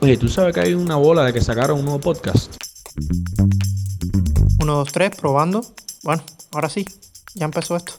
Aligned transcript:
Oye, 0.00 0.16
¿tú 0.16 0.28
sabes 0.28 0.54
que 0.54 0.60
hay 0.60 0.74
una 0.74 0.96
bola 0.96 1.24
de 1.24 1.32
que 1.32 1.40
sacaron 1.40 1.78
un 1.78 1.86
nuevo 1.86 2.00
podcast? 2.00 2.54
Uno, 4.60 4.76
dos, 4.76 4.92
tres, 4.92 5.16
probando. 5.16 5.64
Bueno, 6.02 6.22
ahora 6.52 6.68
sí, 6.68 6.84
ya 7.34 7.46
empezó 7.46 7.76
esto. 7.76 7.94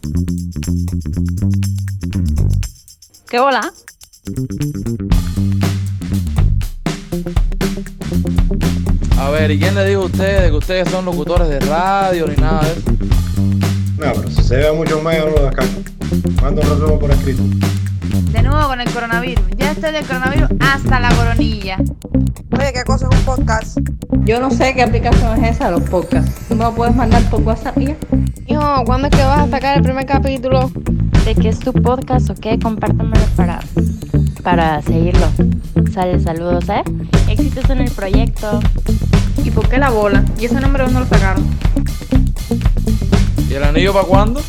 ¿Qué 3.28 3.40
bola? 3.40 3.74
A 9.18 9.30
ver, 9.32 9.52
¿y 9.52 9.60
quién 9.60 9.76
le 9.76 9.90
dijo 9.90 10.04
a 10.04 10.06
ustedes 10.06 10.52
que 10.52 10.58
ustedes 10.58 10.90
son 10.90 11.06
locutores 11.06 11.48
de 11.50 11.60
radio 11.62 12.28
ni 12.28 12.36
nada 12.36 12.64
de 12.66 12.72
eso? 12.74 12.92
No, 13.98 14.14
pero 14.14 14.30
si 14.30 14.44
se 14.44 14.58
ve 14.58 14.72
mucho 14.72 15.02
más, 15.02 15.18
no 15.18 15.32
lo 15.32 15.42
de 15.42 15.48
acá. 15.48 15.64
Mando 16.42 16.62
un 16.62 16.70
resumen 16.70 17.00
por 17.00 17.12
escrito. 17.12 17.44
Nuevo 18.66 18.80
con 18.80 18.82
el 18.82 18.92
coronavirus. 18.92 19.46
Ya 19.58 19.74
estoy 19.74 19.92
del 19.92 20.06
coronavirus 20.06 20.50
hasta 20.60 21.00
la 21.00 21.10
coronilla. 21.10 21.78
Oye, 22.58 22.74
¿qué 22.74 22.84
cosa 22.84 23.08
es 23.12 23.16
un 23.16 23.24
podcast? 23.24 23.78
Yo 24.24 24.40
no 24.40 24.50
sé 24.50 24.74
qué 24.74 24.82
aplicación 24.82 25.44
es 25.44 25.58
esa, 25.58 25.70
los 25.70 25.84
podcasts. 25.84 26.48
¿Tú 26.48 26.56
me 26.56 26.64
lo 26.64 26.74
puedes 26.74 26.96
mandar 26.96 27.22
por 27.30 27.44
WhatsApp 27.44 27.78
ya? 27.78 27.96
Hijo, 28.48 28.84
¿cuándo 28.86 29.08
es 29.08 29.16
que 29.16 29.24
vas 29.24 29.48
a 29.48 29.50
sacar 29.52 29.78
el 29.78 29.84
primer 29.84 30.08
capítulo? 30.08 30.72
¿De 31.26 31.36
qué 31.36 31.50
es 31.50 31.60
tu 31.60 31.74
podcast 31.74 32.32
o 32.32 32.34
qué? 32.34 32.58
Compártamelo 32.58 33.26
para, 33.36 33.60
para 34.42 34.82
seguirlo. 34.82 35.28
Sale, 35.94 36.20
saludos, 36.20 36.68
¿eh? 36.70 36.82
Éxitos 37.30 37.70
en 37.70 37.82
el 37.82 37.92
proyecto. 37.92 38.60
¿Y 39.44 39.52
por 39.52 39.70
qué 39.70 39.78
la 39.78 39.92
bola? 39.92 40.24
¿Y 40.40 40.46
ese 40.46 40.60
nombre 40.60 40.84
dónde 40.84 41.02
lo 41.02 41.06
sacaron? 41.06 41.46
¿Y 43.48 43.54
el 43.54 43.64
anillo 43.64 43.94
para 43.94 44.08
cuándo? 44.08 44.42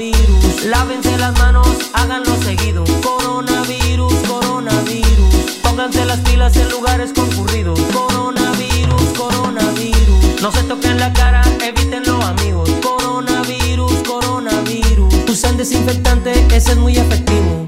Coronavirus, 0.00 0.64
lávense 0.64 1.18
las 1.18 1.38
manos, 1.38 1.66
háganlo 1.92 2.34
seguido. 2.42 2.84
Coronavirus, 3.02 4.14
coronavirus, 4.26 5.58
pónganse 5.62 6.06
las 6.06 6.18
pilas 6.20 6.56
en 6.56 6.70
lugares 6.70 7.12
concurridos. 7.12 7.78
Coronavirus, 7.92 9.02
coronavirus, 9.16 10.40
no 10.40 10.52
se 10.52 10.62
toquen 10.62 10.98
la 10.98 11.12
cara, 11.12 11.42
evítenlo 11.62 12.22
amigos. 12.22 12.70
Coronavirus, 12.82 13.92
coronavirus, 14.06 15.14
usen 15.28 15.56
desinfectante, 15.58 16.46
ese 16.54 16.72
es 16.72 16.78
muy 16.78 16.96
efectivo. 16.96 17.66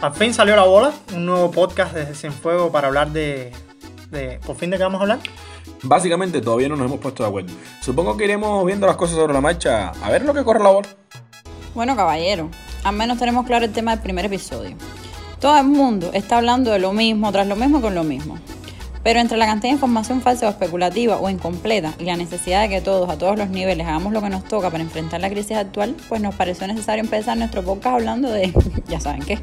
Al 0.00 0.14
fin 0.14 0.32
salió 0.32 0.56
la 0.56 0.64
bola, 0.64 0.94
un 1.14 1.26
nuevo 1.26 1.50
podcast 1.50 1.92
desde 1.92 2.14
Cienfuego 2.14 2.72
para 2.72 2.88
hablar 2.88 3.12
de, 3.12 3.52
de... 4.10 4.40
¿Por 4.46 4.56
fin 4.56 4.70
de 4.70 4.78
qué 4.78 4.82
vamos 4.82 4.98
a 4.98 5.02
hablar? 5.02 5.18
Básicamente 5.82 6.40
todavía 6.40 6.70
no 6.70 6.76
nos 6.76 6.86
hemos 6.86 7.00
puesto 7.00 7.22
de 7.22 7.28
acuerdo. 7.28 7.52
Supongo 7.82 8.16
que 8.16 8.24
iremos 8.24 8.64
viendo 8.64 8.86
las 8.86 8.96
cosas 8.96 9.16
sobre 9.16 9.34
la 9.34 9.42
marcha 9.42 9.90
a 10.02 10.10
ver 10.10 10.24
lo 10.24 10.32
que 10.32 10.42
corre 10.42 10.64
la 10.64 10.70
bola. 10.70 10.88
Bueno, 11.74 11.96
caballero, 11.96 12.48
al 12.82 12.96
menos 12.96 13.18
tenemos 13.18 13.44
claro 13.44 13.66
el 13.66 13.72
tema 13.72 13.90
del 13.90 14.00
primer 14.00 14.24
episodio. 14.24 14.74
Todo 15.38 15.58
el 15.58 15.66
mundo 15.66 16.10
está 16.14 16.38
hablando 16.38 16.70
de 16.70 16.78
lo 16.78 16.94
mismo, 16.94 17.30
tras 17.30 17.46
lo 17.46 17.56
mismo 17.56 17.82
con 17.82 17.94
lo 17.94 18.02
mismo. 18.02 18.38
Pero 19.02 19.20
entre 19.20 19.36
la 19.36 19.44
cantidad 19.44 19.68
de 19.68 19.74
información 19.74 20.22
falsa 20.22 20.46
o 20.46 20.50
especulativa 20.50 21.18
o 21.18 21.28
incompleta 21.28 21.92
y 21.98 22.04
la 22.04 22.16
necesidad 22.16 22.62
de 22.62 22.70
que 22.70 22.80
todos, 22.80 23.10
a 23.10 23.18
todos 23.18 23.36
los 23.36 23.50
niveles, 23.50 23.86
hagamos 23.86 24.14
lo 24.14 24.22
que 24.22 24.30
nos 24.30 24.44
toca 24.44 24.70
para 24.70 24.82
enfrentar 24.82 25.20
la 25.20 25.28
crisis 25.28 25.58
actual, 25.58 25.94
pues 26.08 26.22
nos 26.22 26.34
pareció 26.34 26.66
necesario 26.66 27.04
empezar 27.04 27.36
nuestro 27.36 27.62
podcast 27.62 27.96
hablando 27.96 28.30
de, 28.30 28.50
ya 28.88 28.98
saben 28.98 29.20
qué. 29.20 29.38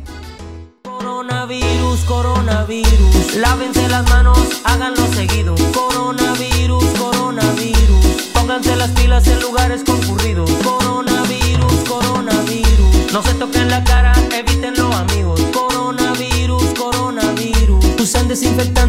Coronavirus, 1.27 2.05
coronavirus, 2.05 3.35
lávense 3.35 3.85
las 3.89 4.09
manos, 4.09 4.39
háganlo 4.63 5.05
seguido. 5.13 5.55
Coronavirus, 5.73 6.85
coronavirus, 6.97 8.05
pónganse 8.33 8.73
las 8.77 8.91
pilas 8.91 9.27
en 9.27 9.41
lugares 9.41 9.83
concurridos. 9.83 10.49
Coronavirus, 10.63 11.73
coronavirus, 11.85 13.11
no 13.11 13.21
se 13.21 13.33
toquen 13.33 13.69
la 13.69 13.83
cara, 13.83 14.13
evítenlo 14.31 14.89
amigos. 14.93 15.41
Coronavirus, 15.51 16.63
coronavirus, 16.79 17.85
usen 17.99 18.29
desinfectante, 18.29 18.86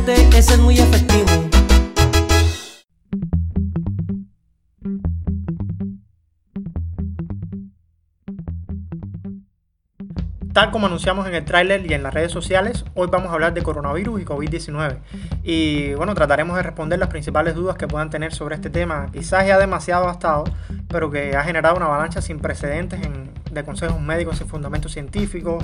Tal 10.59 10.73
como 10.73 10.89
anunciamos 10.89 11.25
en 11.29 11.35
el 11.35 11.45
tráiler 11.45 11.89
y 11.89 11.95
en 11.95 12.03
las 12.03 12.13
redes 12.13 12.33
sociales, 12.33 12.85
hoy 12.97 13.07
vamos 13.13 13.31
a 13.31 13.35
hablar 13.35 13.55
de 13.55 13.63
coronavirus 13.63 14.21
y 14.21 14.25
COVID-19. 14.25 14.97
Y 15.45 15.95
bueno, 15.95 16.17
trataremos 16.17 16.57
de 16.57 16.65
responder 16.65 16.99
las 16.99 17.11
principales 17.11 17.55
dudas 17.55 17.77
que 17.77 17.87
puedan 17.87 18.11
tener 18.11 18.35
sobre 18.35 18.57
este 18.57 18.69
tema, 18.69 19.07
quizás 19.13 19.47
ya 19.47 19.57
demasiado 19.57 20.07
gastado, 20.07 20.43
pero 20.89 21.13
que 21.13 21.37
ha 21.37 21.45
generado 21.45 21.77
una 21.77 21.87
avalancha 21.87 22.21
sin 22.21 22.41
precedentes 22.41 23.01
en- 23.07 23.31
de 23.53 23.63
consejos 23.63 24.01
médicos 24.01 24.39
sin 24.39 24.49
fundamento 24.49 24.89
científico, 24.89 25.59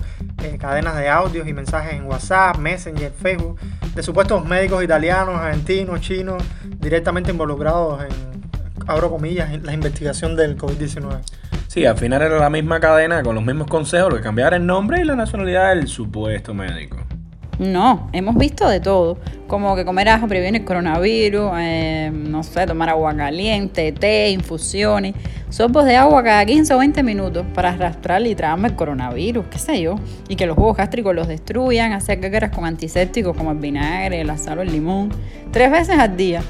eh, 0.44 0.58
cadenas 0.60 0.96
de 0.96 1.08
audios 1.08 1.48
y 1.48 1.52
mensajes 1.52 1.94
en 1.94 2.04
WhatsApp, 2.04 2.58
Messenger, 2.58 3.10
Facebook, 3.10 3.58
de 3.96 4.00
supuestos 4.04 4.44
médicos 4.46 4.84
italianos, 4.84 5.34
argentinos, 5.40 6.02
chinos, 6.02 6.40
directamente 6.78 7.32
involucrados 7.32 8.00
en, 8.04 8.44
abro 8.86 9.10
comillas, 9.10 9.52
en 9.52 9.66
la 9.66 9.72
investigación 9.72 10.36
del 10.36 10.56
COVID-19. 10.56 11.18
Sí, 11.68 11.84
al 11.84 11.96
final 11.96 12.22
era 12.22 12.38
la 12.38 12.50
misma 12.50 12.78
cadena 12.80 13.22
con 13.22 13.34
los 13.34 13.44
mismos 13.44 13.66
consejos, 13.66 14.10
lo 14.10 14.16
que 14.16 14.22
cambiara 14.22 14.56
el 14.56 14.66
nombre 14.66 15.00
y 15.00 15.04
la 15.04 15.16
nacionalidad 15.16 15.74
del 15.74 15.88
supuesto 15.88 16.54
médico. 16.54 16.98
No, 17.58 18.08
hemos 18.12 18.36
visto 18.36 18.68
de 18.68 18.80
todo, 18.80 19.18
como 19.46 19.76
que 19.76 19.84
comer 19.84 20.08
ajo 20.08 20.26
previene 20.26 20.58
el 20.58 20.64
coronavirus, 20.64 21.52
eh, 21.58 22.10
no 22.12 22.42
sé, 22.42 22.66
tomar 22.66 22.88
agua 22.88 23.14
caliente, 23.14 23.92
té, 23.92 24.30
infusiones, 24.30 25.14
sopos 25.50 25.84
de 25.84 25.94
agua 25.94 26.24
cada 26.24 26.44
15 26.44 26.74
o 26.74 26.78
20 26.78 27.02
minutos 27.04 27.46
para 27.54 27.70
arrastrar 27.70 28.26
y 28.26 28.34
traerme 28.34 28.68
el 28.68 28.74
coronavirus, 28.74 29.46
qué 29.52 29.58
sé 29.58 29.80
yo, 29.80 30.00
y 30.28 30.34
que 30.34 30.46
los 30.46 30.56
jugos 30.56 30.76
gástricos 30.76 31.14
los 31.14 31.28
destruyan, 31.28 31.92
hacer 31.92 32.20
guerras 32.20 32.50
con 32.50 32.64
antisépticos 32.64 33.36
como 33.36 33.52
el 33.52 33.58
vinagre, 33.58 34.24
la 34.24 34.36
sal 34.36 34.58
o 34.58 34.62
el 34.62 34.72
limón, 34.72 35.10
tres 35.52 35.70
veces 35.70 35.96
al 35.96 36.16
día, 36.16 36.42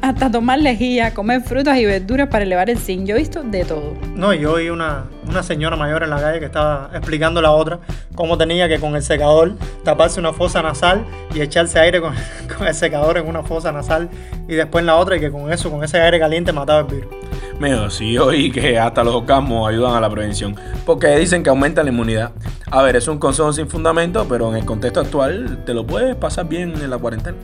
hasta 0.00 0.30
tomar 0.30 0.58
lejía, 0.58 1.14
comer 1.14 1.40
frutas 1.42 1.78
y 1.78 1.84
verduras 1.84 2.28
para 2.28 2.44
elevar 2.44 2.70
el 2.70 2.78
zinc, 2.78 3.06
yo 3.06 3.16
he 3.16 3.18
visto 3.18 3.42
de 3.42 3.64
todo. 3.64 3.94
No, 4.14 4.32
y 4.32 4.40
yo 4.40 4.52
oí 4.52 4.70
una, 4.70 5.04
una 5.28 5.42
señora 5.42 5.76
mayor 5.76 6.02
en 6.02 6.10
la 6.10 6.20
calle 6.20 6.38
que 6.38 6.46
estaba 6.46 6.90
explicando 6.94 7.40
a 7.40 7.42
la 7.42 7.50
otra 7.50 7.80
cómo 8.14 8.38
tenía 8.38 8.68
que 8.68 8.78
con 8.78 8.94
el 8.94 9.02
secador 9.02 9.56
taparse 9.84 10.20
una 10.20 10.32
fosa 10.32 10.62
nasal 10.62 11.04
y 11.34 11.40
echarse 11.40 11.78
aire 11.78 12.00
con, 12.00 12.14
con 12.56 12.66
el 12.66 12.74
secador 12.74 13.18
en 13.18 13.26
una 13.26 13.42
fosa 13.42 13.72
nasal 13.72 14.08
y 14.48 14.54
después 14.54 14.82
en 14.82 14.86
la 14.86 14.96
otra 14.96 15.16
y 15.16 15.20
que 15.20 15.30
con 15.30 15.52
eso, 15.52 15.70
con 15.70 15.82
ese 15.82 16.00
aire 16.00 16.18
caliente 16.18 16.52
mataba 16.52 16.80
el 16.80 16.86
virus. 16.86 17.12
Mío, 17.58 17.88
sí 17.88 18.18
oí 18.18 18.50
que 18.50 18.78
hasta 18.78 19.02
los 19.02 19.14
orgasmos 19.14 19.68
ayudan 19.68 19.94
a 19.94 20.00
la 20.00 20.10
prevención, 20.10 20.54
porque 20.84 21.08
dicen 21.16 21.42
que 21.42 21.48
aumenta 21.48 21.82
la 21.82 21.88
inmunidad. 21.88 22.32
A 22.70 22.82
ver, 22.82 22.96
es 22.96 23.08
un 23.08 23.18
consejo 23.18 23.52
sin 23.52 23.68
fundamento, 23.68 24.26
pero 24.28 24.50
en 24.50 24.56
el 24.56 24.66
contexto 24.66 25.00
actual 25.00 25.62
te 25.64 25.72
lo 25.72 25.86
puedes 25.86 26.16
pasar 26.16 26.48
bien 26.48 26.74
en 26.74 26.90
la 26.90 26.98
cuarentena. 26.98 27.36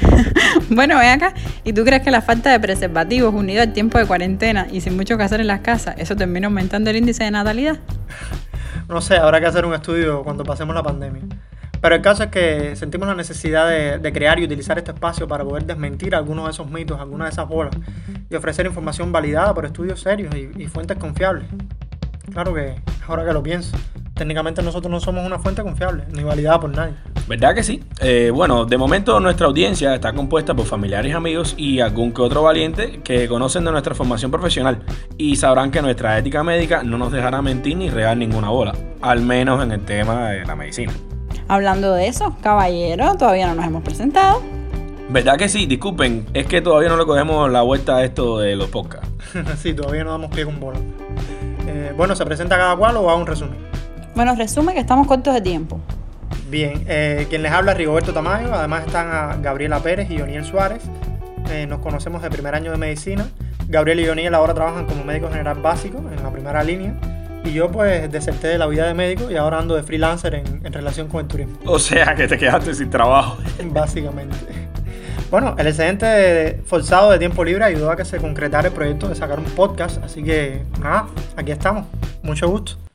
Bueno, 0.74 0.98
ven 0.98 1.08
acá. 1.08 1.34
¿Y 1.64 1.72
tú 1.72 1.84
crees 1.84 2.02
que 2.02 2.10
la 2.10 2.22
falta 2.22 2.50
de 2.50 2.60
preservativos 2.60 3.34
unido 3.34 3.62
al 3.62 3.72
tiempo 3.72 3.98
de 3.98 4.06
cuarentena 4.06 4.68
y 4.70 4.80
sin 4.80 4.96
mucho 4.96 5.16
que 5.16 5.24
hacer 5.24 5.40
en 5.40 5.48
las 5.48 5.60
casas, 5.60 5.96
eso 5.98 6.14
termina 6.14 6.46
aumentando 6.46 6.90
el 6.90 6.96
índice 6.96 7.24
de 7.24 7.32
natalidad? 7.32 7.78
No 8.88 9.00
sé, 9.00 9.16
habrá 9.16 9.40
que 9.40 9.46
hacer 9.46 9.64
un 9.64 9.74
estudio 9.74 10.22
cuando 10.22 10.44
pasemos 10.44 10.74
la 10.74 10.82
pandemia. 10.82 11.22
Pero 11.80 11.94
el 11.94 12.02
caso 12.02 12.24
es 12.24 12.30
que 12.30 12.76
sentimos 12.76 13.08
la 13.08 13.14
necesidad 13.14 13.68
de, 13.68 14.12
crear 14.12 14.38
y 14.38 14.44
utilizar 14.44 14.78
este 14.78 14.92
espacio 14.92 15.26
para 15.26 15.44
poder 15.44 15.64
desmentir 15.64 16.14
algunos 16.14 16.44
de 16.44 16.50
esos 16.50 16.70
mitos, 16.70 17.00
algunas 17.00 17.28
de 17.28 17.32
esas 17.32 17.48
bolas 17.48 17.74
y 18.28 18.34
ofrecer 18.34 18.66
información 18.66 19.12
validada 19.12 19.54
por 19.54 19.64
estudios 19.64 20.00
serios 20.00 20.34
y, 20.34 20.50
y 20.62 20.66
fuentes 20.66 20.98
confiables. 20.98 21.46
Claro 22.32 22.54
que, 22.54 22.76
ahora 23.08 23.24
que 23.24 23.32
lo 23.32 23.42
pienso, 23.42 23.76
técnicamente 24.20 24.62
nosotros 24.62 24.90
no 24.90 25.00
somos 25.00 25.24
una 25.24 25.38
fuente 25.38 25.62
confiable, 25.62 26.04
ni 26.12 26.22
validada 26.22 26.60
por 26.60 26.68
nadie. 26.68 26.92
¿Verdad 27.26 27.54
que 27.54 27.62
sí? 27.62 27.82
Eh, 28.02 28.30
bueno, 28.30 28.66
de 28.66 28.76
momento 28.76 29.18
nuestra 29.18 29.46
audiencia 29.46 29.94
está 29.94 30.12
compuesta 30.12 30.52
por 30.52 30.66
familiares, 30.66 31.14
amigos 31.14 31.54
y 31.56 31.80
algún 31.80 32.12
que 32.12 32.20
otro 32.20 32.42
valiente 32.42 33.00
que 33.02 33.26
conocen 33.28 33.64
de 33.64 33.70
nuestra 33.70 33.94
formación 33.94 34.30
profesional 34.30 34.82
y 35.16 35.36
sabrán 35.36 35.70
que 35.70 35.80
nuestra 35.80 36.18
ética 36.18 36.44
médica 36.44 36.82
no 36.82 36.98
nos 36.98 37.12
dejará 37.12 37.40
mentir 37.40 37.78
ni 37.78 37.88
regar 37.88 38.14
ninguna 38.18 38.50
bola, 38.50 38.74
al 39.00 39.22
menos 39.22 39.64
en 39.64 39.72
el 39.72 39.86
tema 39.86 40.28
de 40.28 40.44
la 40.44 40.54
medicina. 40.54 40.92
Hablando 41.48 41.94
de 41.94 42.08
eso, 42.08 42.36
caballero, 42.42 43.14
todavía 43.16 43.46
no 43.46 43.54
nos 43.54 43.64
hemos 43.64 43.82
presentado. 43.82 44.42
¿Verdad 45.08 45.38
que 45.38 45.48
sí? 45.48 45.64
Disculpen, 45.64 46.26
es 46.34 46.44
que 46.44 46.60
todavía 46.60 46.90
no 46.90 46.98
le 46.98 47.06
cogemos 47.06 47.50
la 47.50 47.62
vuelta 47.62 47.96
a 47.96 48.04
esto 48.04 48.38
de 48.38 48.54
los 48.54 48.68
podcasts. 48.68 49.08
sí, 49.62 49.72
todavía 49.72 50.04
no 50.04 50.10
damos 50.10 50.30
pie 50.30 50.44
con 50.44 50.60
bola. 50.60 50.78
Eh, 51.66 51.94
bueno, 51.96 52.14
¿se 52.14 52.26
presenta 52.26 52.58
cada 52.58 52.76
cual 52.76 52.98
o 52.98 53.04
va 53.04 53.14
un 53.14 53.26
resumen? 53.26 53.69
Bueno, 54.20 54.34
resume 54.34 54.74
que 54.74 54.80
estamos 54.80 55.06
cortos 55.06 55.32
de 55.32 55.40
tiempo. 55.40 55.80
Bien, 56.50 56.84
eh, 56.86 57.26
quien 57.30 57.42
les 57.42 57.50
habla 57.52 57.72
es 57.72 57.78
Rigoberto 57.78 58.12
Tamayo, 58.12 58.52
además 58.52 58.84
están 58.86 59.08
a 59.08 59.36
Gabriela 59.40 59.80
Pérez 59.80 60.10
y 60.10 60.20
Oniel 60.20 60.44
Suárez. 60.44 60.82
Eh, 61.50 61.66
nos 61.66 61.78
conocemos 61.78 62.20
de 62.20 62.28
primer 62.28 62.54
año 62.54 62.70
de 62.70 62.76
medicina. 62.76 63.26
Gabriel 63.66 64.00
y 64.00 64.08
Oniel 64.10 64.34
ahora 64.34 64.52
trabajan 64.52 64.84
como 64.84 65.04
médico 65.04 65.30
general 65.30 65.62
básico 65.62 65.96
en 66.00 66.22
la 66.22 66.30
primera 66.30 66.62
línea. 66.62 67.00
Y 67.44 67.54
yo 67.54 67.70
pues 67.70 68.12
deserté 68.12 68.48
de 68.48 68.58
la 68.58 68.66
vida 68.66 68.86
de 68.86 68.92
médico 68.92 69.30
y 69.30 69.36
ahora 69.36 69.58
ando 69.58 69.74
de 69.74 69.82
freelancer 69.84 70.34
en, 70.34 70.66
en 70.66 70.70
relación 70.70 71.08
con 71.08 71.20
el 71.20 71.26
turismo. 71.26 71.56
O 71.64 71.78
sea 71.78 72.14
que 72.14 72.28
te 72.28 72.36
quedaste 72.36 72.74
sin 72.74 72.90
trabajo. 72.90 73.38
Básicamente. 73.72 74.36
Bueno, 75.30 75.54
el 75.56 75.66
excedente 75.66 76.60
forzado 76.66 77.10
de 77.10 77.18
tiempo 77.18 77.42
libre 77.42 77.64
ayudó 77.64 77.90
a 77.90 77.96
que 77.96 78.04
se 78.04 78.18
concretara 78.18 78.68
el 78.68 78.74
proyecto 78.74 79.08
de 79.08 79.14
sacar 79.14 79.38
un 79.38 79.46
podcast, 79.46 80.04
así 80.04 80.22
que 80.22 80.62
nada, 80.78 81.06
aquí 81.38 81.52
estamos. 81.52 81.86
Mucho 82.22 82.50
gusto. 82.50 82.89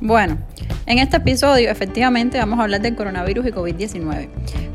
Bueno, 0.00 0.38
en 0.86 0.98
este 0.98 1.18
episodio 1.18 1.70
efectivamente 1.70 2.38
vamos 2.38 2.58
a 2.58 2.62
hablar 2.62 2.80
del 2.80 2.96
coronavirus 2.96 3.48
y 3.48 3.50
COVID-19, 3.50 4.28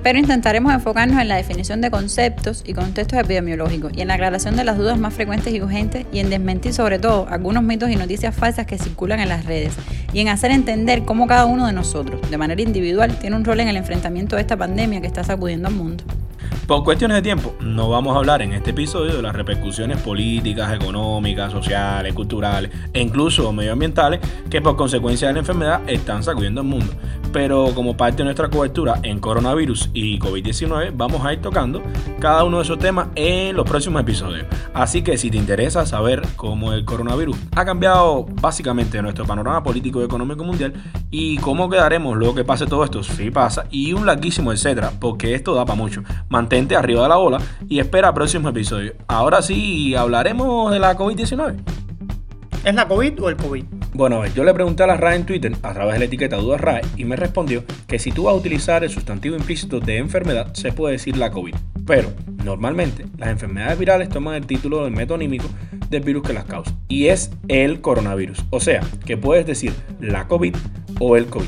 pero 0.03 0.19
intentaremos 0.19 0.71
enfocarnos 0.71 1.19
en 1.19 1.27
la 1.27 1.35
definición 1.35 1.81
de 1.81 1.89
conceptos 1.89 2.63
y 2.63 2.73
contextos 2.73 3.17
epidemiológicos 3.17 3.91
y 3.95 4.01
en 4.01 4.09
la 4.09 4.13
aclaración 4.13 4.55
de 4.55 4.63
las 4.63 4.77
dudas 4.77 4.99
más 4.99 5.15
frecuentes 5.15 5.51
y 5.51 5.59
urgentes 5.59 6.05
y 6.13 6.19
en 6.19 6.29
desmentir 6.29 6.73
sobre 6.73 6.99
todo 6.99 7.27
algunos 7.27 7.63
mitos 7.63 7.89
y 7.89 7.95
noticias 7.95 8.35
falsas 8.35 8.67
que 8.67 8.77
circulan 8.77 9.19
en 9.19 9.29
las 9.29 9.45
redes 9.45 9.73
y 10.13 10.19
en 10.19 10.27
hacer 10.27 10.51
entender 10.51 11.05
cómo 11.05 11.25
cada 11.25 11.45
uno 11.45 11.65
de 11.65 11.73
nosotros, 11.73 12.21
de 12.29 12.37
manera 12.37 12.61
individual, 12.61 13.17
tiene 13.17 13.35
un 13.35 13.45
rol 13.45 13.61
en 13.61 13.67
el 13.67 13.77
enfrentamiento 13.77 14.35
de 14.35 14.43
esta 14.43 14.57
pandemia 14.57 15.01
que 15.01 15.07
está 15.07 15.23
sacudiendo 15.23 15.69
al 15.69 15.73
mundo. 15.73 16.03
Por 16.67 16.83
cuestiones 16.83 17.17
de 17.17 17.21
tiempo, 17.21 17.55
no 17.59 17.89
vamos 17.89 18.15
a 18.15 18.17
hablar 18.17 18.41
en 18.41 18.51
este 18.53 18.71
episodio 18.71 19.15
de 19.15 19.21
las 19.21 19.35
repercusiones 19.35 20.01
políticas, 20.01 20.73
económicas, 20.73 21.51
sociales, 21.51 22.11
culturales 22.15 22.71
e 22.91 23.01
incluso 23.01 23.53
medioambientales 23.53 24.19
que 24.49 24.63
por 24.63 24.75
consecuencia 24.75 25.27
de 25.27 25.35
la 25.35 25.39
enfermedad 25.41 25.81
están 25.85 26.23
sacudiendo 26.23 26.61
al 26.61 26.67
mundo. 26.67 26.91
Pero 27.35 27.73
como 27.75 27.97
parte 27.97 28.19
de 28.19 28.23
nuestra 28.23 28.49
cobertura 28.49 28.97
en 29.03 29.19
coronavirus 29.19 29.89
y 29.93 30.17
COVID-19, 30.19 30.93
vamos 30.95 31.25
a 31.25 31.33
ir 31.33 31.41
tocando 31.41 31.81
cada 32.17 32.45
uno 32.45 32.59
de 32.59 32.63
esos 32.63 32.79
temas 32.79 33.09
en 33.15 33.57
los 33.57 33.67
próximos 33.67 34.01
episodios. 34.01 34.47
Así 34.73 35.01
que 35.01 35.17
si 35.17 35.29
te 35.29 35.35
interesa 35.35 35.85
saber 35.85 36.21
cómo 36.37 36.71
el 36.71 36.85
coronavirus 36.85 37.35
ha 37.53 37.65
cambiado 37.65 38.25
básicamente 38.39 39.01
nuestro 39.01 39.25
panorama 39.25 39.61
político 39.61 39.99
y 39.99 40.05
económico 40.05 40.45
mundial 40.45 40.75
y 41.11 41.37
cómo 41.39 41.69
quedaremos 41.69 42.15
luego 42.15 42.35
que 42.35 42.45
pase 42.45 42.67
todo 42.67 42.85
esto, 42.85 43.03
si 43.03 43.29
pasa, 43.31 43.65
y 43.69 43.91
un 43.91 44.05
larguísimo 44.05 44.53
etcétera, 44.53 44.93
porque 44.97 45.35
esto 45.35 45.53
da 45.53 45.65
para 45.65 45.75
mucho. 45.75 46.03
Mantente 46.29 46.77
arriba 46.77 47.03
de 47.03 47.09
la 47.09 47.17
bola 47.17 47.39
y 47.67 47.79
espera 47.79 48.13
próximos 48.13 48.49
episodios. 48.49 48.95
Ahora 49.09 49.41
sí, 49.41 49.93
hablaremos 49.93 50.71
de 50.71 50.79
la 50.79 50.97
COVID-19. 50.97 51.57
¿Es 52.63 52.73
la 52.73 52.87
COVID 52.87 53.23
o 53.23 53.27
el 53.27 53.35
COVID? 53.35 53.65
Bueno, 53.95 54.25
yo 54.25 54.43
le 54.43 54.53
pregunté 54.53 54.83
a 54.83 54.87
la 54.87 54.97
RAE 54.97 55.15
en 55.15 55.25
Twitter 55.25 55.53
a 55.63 55.73
través 55.73 55.93
de 55.93 55.99
la 55.99 56.05
etiqueta 56.05 56.35
Dudas 56.35 56.59
RAE 56.59 56.81
y 56.97 57.05
me 57.05 57.15
respondió 57.15 57.63
que 57.87 57.97
si 57.97 58.11
tú 58.11 58.23
vas 58.23 58.33
a 58.33 58.37
utilizar 58.37 58.83
el 58.83 58.89
sustantivo 58.89 59.37
implícito 59.37 59.79
de 59.79 59.99
enfermedad, 59.99 60.53
se 60.53 60.73
puede 60.73 60.91
decir 60.91 61.15
la 61.15 61.31
COVID. 61.31 61.55
Pero, 61.87 62.11
normalmente, 62.43 63.05
las 63.17 63.29
enfermedades 63.29 63.79
virales 63.79 64.09
toman 64.09 64.35
el 64.35 64.45
título 64.45 64.83
del 64.83 64.91
metonímico 64.91 65.45
del 65.89 66.03
virus 66.03 66.23
que 66.23 66.33
las 66.33 66.43
causa 66.43 66.75
y 66.89 67.05
es 67.05 67.31
el 67.47 67.79
coronavirus. 67.79 68.43
O 68.49 68.59
sea, 68.59 68.81
que 69.05 69.15
puedes 69.15 69.45
decir 69.45 69.71
la 70.01 70.27
COVID 70.27 70.57
o 70.99 71.15
el 71.15 71.27
COVID. 71.27 71.47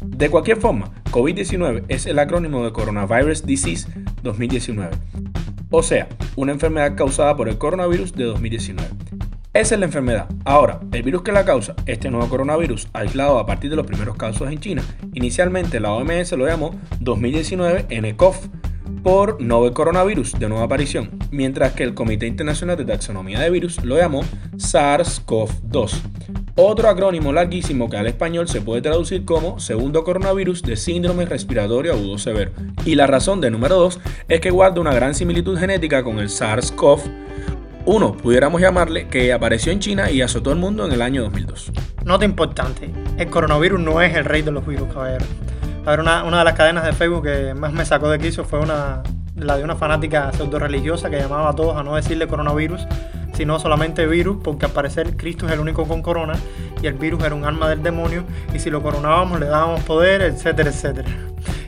De 0.00 0.30
cualquier 0.30 0.56
forma, 0.56 0.90
COVID-19 1.10 1.84
es 1.88 2.06
el 2.06 2.18
acrónimo 2.18 2.64
de 2.64 2.72
Coronavirus 2.72 3.44
Disease 3.44 3.86
2019. 4.22 4.96
O 5.68 5.82
sea, 5.82 6.08
una 6.36 6.52
enfermedad 6.52 6.96
causada 6.96 7.36
por 7.36 7.50
el 7.50 7.58
coronavirus 7.58 8.14
de 8.14 8.24
2019. 8.24 9.01
Esa 9.54 9.74
es 9.74 9.80
la 9.80 9.84
enfermedad. 9.84 10.28
Ahora, 10.46 10.80
el 10.92 11.02
virus 11.02 11.20
que 11.20 11.30
la 11.30 11.44
causa, 11.44 11.74
este 11.84 12.10
nuevo 12.10 12.26
coronavirus, 12.26 12.88
aislado 12.94 13.38
a 13.38 13.44
partir 13.44 13.68
de 13.68 13.76
los 13.76 13.86
primeros 13.86 14.16
casos 14.16 14.50
en 14.50 14.58
China, 14.60 14.82
inicialmente 15.12 15.78
la 15.78 15.92
OMS 15.92 16.32
lo 16.32 16.46
llamó 16.46 16.74
2019 17.00 17.86
nCoV 17.90 18.34
por 19.02 19.42
novel 19.42 19.74
coronavirus 19.74 20.38
de 20.38 20.48
nueva 20.48 20.64
aparición, 20.64 21.10
mientras 21.30 21.72
que 21.72 21.82
el 21.82 21.92
Comité 21.92 22.26
Internacional 22.26 22.78
de 22.78 22.86
Taxonomía 22.86 23.40
de 23.40 23.50
Virus 23.50 23.84
lo 23.84 23.98
llamó 23.98 24.22
SARS-CoV-2. 24.56 26.00
Otro 26.54 26.88
acrónimo 26.88 27.30
larguísimo 27.30 27.90
que 27.90 27.98
al 27.98 28.06
español 28.06 28.48
se 28.48 28.62
puede 28.62 28.80
traducir 28.80 29.26
como 29.26 29.60
segundo 29.60 30.02
coronavirus 30.02 30.62
de 30.62 30.76
síndrome 30.76 31.26
respiratorio 31.26 31.92
agudo 31.92 32.16
severo. 32.16 32.52
Y 32.86 32.94
la 32.94 33.06
razón 33.06 33.42
de 33.42 33.50
número 33.50 33.76
2 33.76 34.00
es 34.28 34.40
que 34.40 34.50
guarda 34.50 34.80
una 34.80 34.94
gran 34.94 35.14
similitud 35.14 35.58
genética 35.58 36.02
con 36.02 36.20
el 36.20 36.30
SARS-CoV. 36.30 37.00
1, 37.84 38.12
pudiéramos 38.12 38.60
llamarle, 38.60 39.08
que 39.08 39.32
apareció 39.32 39.72
en 39.72 39.80
China 39.80 40.10
y 40.10 40.22
azotó 40.22 40.52
el 40.52 40.58
mundo 40.58 40.86
en 40.86 40.92
el 40.92 41.02
año 41.02 41.22
2002. 41.22 41.72
Nota 42.04 42.24
importante, 42.24 42.90
el 43.18 43.28
coronavirus 43.28 43.80
no 43.80 44.00
es 44.00 44.14
el 44.16 44.24
rey 44.24 44.42
de 44.42 44.52
los 44.52 44.64
virus, 44.64 44.92
caballero. 44.92 45.24
A 45.84 45.90
ver, 45.90 46.00
una, 46.00 46.22
una 46.22 46.38
de 46.38 46.44
las 46.44 46.54
cadenas 46.54 46.84
de 46.84 46.92
Facebook 46.92 47.24
que 47.24 47.54
más 47.54 47.72
me 47.72 47.84
sacó 47.84 48.08
de 48.08 48.20
quicio 48.20 48.44
fue 48.44 48.60
una, 48.60 49.02
la 49.34 49.56
de 49.56 49.64
una 49.64 49.74
fanática 49.74 50.32
pseudo 50.32 50.60
religiosa 50.60 51.10
que 51.10 51.18
llamaba 51.18 51.50
a 51.50 51.54
todos 51.56 51.76
a 51.76 51.82
no 51.82 51.96
decirle 51.96 52.28
coronavirus, 52.28 52.86
sino 53.34 53.58
solamente 53.58 54.06
virus, 54.06 54.38
porque 54.44 54.66
al 54.66 54.72
parecer 54.72 55.16
Cristo 55.16 55.46
es 55.46 55.52
el 55.52 55.58
único 55.58 55.84
con 55.86 56.02
corona 56.02 56.34
y 56.82 56.86
el 56.86 56.94
virus 56.94 57.22
era 57.24 57.34
un 57.34 57.44
arma 57.44 57.68
del 57.68 57.82
demonio 57.82 58.24
y 58.52 58.58
si 58.58 58.68
lo 58.68 58.82
coronábamos 58.82 59.40
le 59.40 59.46
dábamos 59.46 59.80
poder, 59.82 60.20
etcétera, 60.22 60.70
etcétera. 60.70 61.08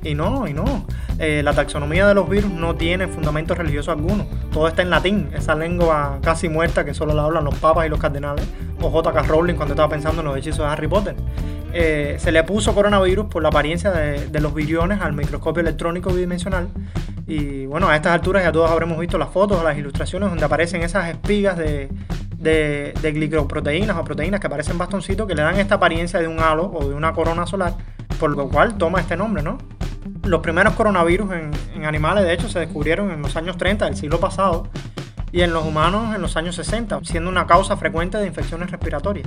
Y 0.03 0.15
no, 0.15 0.47
y 0.47 0.53
no. 0.53 0.87
Eh, 1.19 1.43
la 1.43 1.55
taxonomía 1.55 2.07
de 2.07 2.15
los 2.15 2.29
virus 2.29 2.51
no 2.51 2.75
tiene 2.75 3.07
fundamento 3.09 3.55
religioso 3.55 3.93
alguno. 3.93 4.27
Todo 4.53 4.69
está 4.69 4.83
en 4.83 4.91
latín, 4.91 5.31
esa 5.35 5.55
lengua 5.55 6.19
casi 6.23 6.49
muerta 6.49 6.85
que 6.85 6.93
solo 6.93 7.15
la 7.15 7.25
hablan 7.25 7.45
los 7.45 7.55
papas 7.55 7.87
y 7.87 7.89
los 7.89 7.99
cardenales, 7.99 8.47
o 8.81 8.91
J.K. 8.91 9.23
Rowling 9.23 9.55
cuando 9.55 9.75
estaba 9.75 9.89
pensando 9.89 10.21
en 10.21 10.29
los 10.29 10.37
hechizos 10.37 10.59
de 10.59 10.67
Harry 10.67 10.89
Potter. 10.89 11.15
Eh, 11.73 12.17
se 12.19 12.31
le 12.31 12.43
puso 12.45 12.75
coronavirus 12.75 13.27
por 13.27 13.43
la 13.43 13.49
apariencia 13.49 13.91
de, 13.91 14.29
de 14.29 14.41
los 14.41 14.55
viriones 14.55 15.01
al 15.01 15.13
microscopio 15.13 15.61
electrónico 15.61 16.13
bidimensional. 16.13 16.69
Y 17.27 17.65
bueno, 17.67 17.89
a 17.89 17.97
estas 17.97 18.13
alturas 18.13 18.45
ya 18.45 18.53
todos 18.53 18.71
habremos 18.71 18.99
visto 18.99 19.17
las 19.17 19.31
fotos 19.31 19.65
las 19.65 19.79
ilustraciones 19.79 20.29
donde 20.29 20.45
aparecen 20.45 20.83
esas 20.83 21.09
espigas 21.09 21.57
de, 21.57 21.89
de, 22.45 22.95
de 23.03 23.13
glicoproteínas 23.13 23.97
o 23.97 24.05
proteínas 24.05 24.39
que 24.39 24.49
parecen 24.49 24.79
bastoncitos 24.79 25.27
que 25.27 25.35
le 25.35 25.43
dan 25.43 25.59
esta 25.59 25.77
apariencia 25.77 26.21
de 26.21 26.29
un 26.29 26.39
halo 26.39 26.71
o 26.73 26.89
de 26.89 26.95
una 26.95 27.13
corona 27.13 27.47
solar, 27.47 27.75
por 28.21 28.37
lo 28.37 28.49
cual 28.49 28.79
toma 28.79 29.01
este 29.01 29.17
nombre, 29.17 29.43
¿no? 29.43 29.59
Los 30.23 30.41
primeros 30.41 30.75
coronavirus 30.75 31.33
en, 31.33 31.51
en 31.75 31.85
animales, 31.87 32.25
de 32.25 32.33
hecho, 32.33 32.49
se 32.49 32.61
descubrieron 32.61 33.11
en 33.11 33.23
los 33.23 33.35
años 33.37 33.57
30 33.57 33.87
del 33.87 33.97
siglo 33.97 34.21
pasado 34.21 34.69
y 35.33 35.43
en 35.43 35.53
los 35.53 35.67
humanos 35.67 36.15
en 36.15 36.23
los 36.23 36.37
años 36.37 36.55
60, 36.55 37.01
siendo 37.03 37.29
una 37.29 37.47
causa 37.47 37.77
frecuente 37.77 38.19
de 38.19 38.27
infecciones 38.29 38.71
respiratorias. 38.71 39.27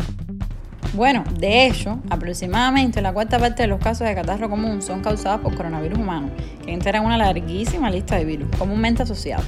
Bueno, 0.94 1.24
de 1.38 1.68
hecho, 1.68 2.00
aproximadamente 2.10 3.02
la 3.02 3.12
cuarta 3.12 3.38
parte 3.38 3.64
de 3.64 3.68
los 3.68 3.80
casos 3.80 4.08
de 4.08 4.16
catarro 4.16 4.50
común 4.50 4.82
son 4.82 5.02
causados 5.02 5.42
por 5.42 5.54
coronavirus 5.56 6.00
humanos, 6.00 6.32
que 6.64 6.72
integran 6.72 7.06
una 7.06 7.18
larguísima 7.18 7.90
lista 7.90 8.16
de 8.16 8.24
virus 8.24 8.48
comúnmente 8.58 9.04
asociados 9.04 9.46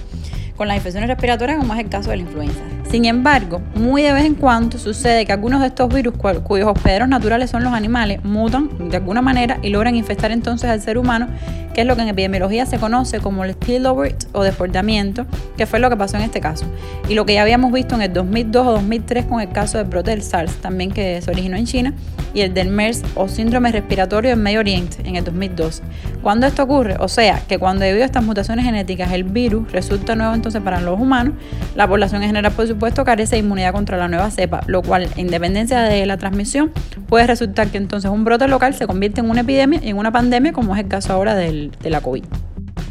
con 0.59 0.67
las 0.67 0.75
infecciones 0.75 1.07
respiratorias, 1.07 1.57
como 1.57 1.73
es 1.73 1.79
el 1.79 1.87
caso 1.87 2.09
de 2.09 2.17
la 2.17 2.23
influenza. 2.23 2.59
Sin 2.91 3.05
embargo, 3.05 3.61
muy 3.75 4.01
de 4.01 4.11
vez 4.11 4.25
en 4.25 4.35
cuando 4.35 4.77
sucede 4.77 5.25
que 5.25 5.31
algunos 5.31 5.61
de 5.61 5.67
estos 5.67 5.87
virus, 5.93 6.15
cuyos 6.43 6.67
hospederos 6.67 7.07
naturales 7.07 7.49
son 7.49 7.63
los 7.63 7.71
animales, 7.71 8.21
mutan 8.25 8.89
de 8.89 8.97
alguna 8.97 9.21
manera 9.21 9.57
y 9.61 9.69
logran 9.69 9.95
infectar 9.95 10.31
entonces 10.31 10.69
al 10.69 10.81
ser 10.81 10.97
humano, 10.97 11.29
que 11.73 11.81
es 11.81 11.87
lo 11.87 11.95
que 11.95 12.01
en 12.01 12.09
epidemiología 12.09 12.65
se 12.65 12.77
conoce 12.77 13.21
como 13.21 13.45
el 13.45 13.53
spillover 13.53 14.17
o 14.33 14.43
deportamiento, 14.43 15.25
que 15.55 15.65
fue 15.65 15.79
lo 15.79 15.89
que 15.89 15.95
pasó 15.95 16.17
en 16.17 16.23
este 16.23 16.41
caso. 16.41 16.65
Y 17.07 17.13
lo 17.13 17.25
que 17.25 17.35
ya 17.35 17.43
habíamos 17.43 17.71
visto 17.71 17.95
en 17.95 18.01
el 18.01 18.11
2002 18.11 18.67
o 18.67 18.71
2003 18.73 19.25
con 19.27 19.39
el 19.39 19.49
caso 19.51 19.77
del 19.77 19.87
brote 19.87 20.11
del 20.11 20.23
SARS, 20.23 20.55
también 20.55 20.91
que 20.91 21.21
se 21.21 21.31
originó 21.31 21.55
en 21.55 21.67
China, 21.67 21.93
y 22.33 22.41
el 22.41 22.53
del 22.53 22.69
MERS 22.69 23.03
o 23.15 23.27
síndrome 23.27 23.71
respiratorio 23.71 24.31
en 24.31 24.41
Medio 24.41 24.59
Oriente 24.59 24.97
en 25.03 25.15
el 25.15 25.23
2012. 25.23 25.83
¿Cuándo 26.21 26.47
esto 26.47 26.63
ocurre? 26.63 26.95
O 26.99 27.07
sea, 27.07 27.41
que 27.47 27.57
cuando 27.57 27.85
debido 27.85 28.03
a 28.03 28.05
estas 28.05 28.23
mutaciones 28.23 28.65
genéticas 28.65 29.11
el 29.11 29.23
virus 29.23 29.71
resulta 29.71 30.15
nuevo 30.15 30.33
entonces 30.33 30.61
para 30.61 30.81
los 30.81 30.99
humanos, 30.99 31.35
la 31.75 31.87
población 31.87 32.21
en 32.23 32.29
general 32.29 32.51
por 32.51 32.67
supuesto 32.67 33.03
carece 33.05 33.35
de 33.35 33.39
inmunidad 33.39 33.73
contra 33.73 33.97
la 33.97 34.07
nueva 34.07 34.29
cepa, 34.31 34.61
lo 34.67 34.81
cual, 34.81 35.09
en 35.15 35.27
independencia 35.27 35.81
de 35.81 36.05
la 36.05 36.17
transmisión, 36.17 36.71
puede 37.07 37.27
resultar 37.27 37.69
que 37.69 37.77
entonces 37.77 38.09
un 38.11 38.23
brote 38.23 38.47
local 38.47 38.73
se 38.73 38.87
convierte 38.87 39.21
en 39.21 39.29
una 39.29 39.41
epidemia 39.41 39.79
y 39.83 39.89
en 39.89 39.97
una 39.97 40.11
pandemia 40.11 40.53
como 40.53 40.75
es 40.75 40.81
el 40.81 40.87
caso 40.87 41.13
ahora 41.13 41.35
del, 41.35 41.71
de 41.81 41.89
la 41.89 42.01
COVID. 42.01 42.23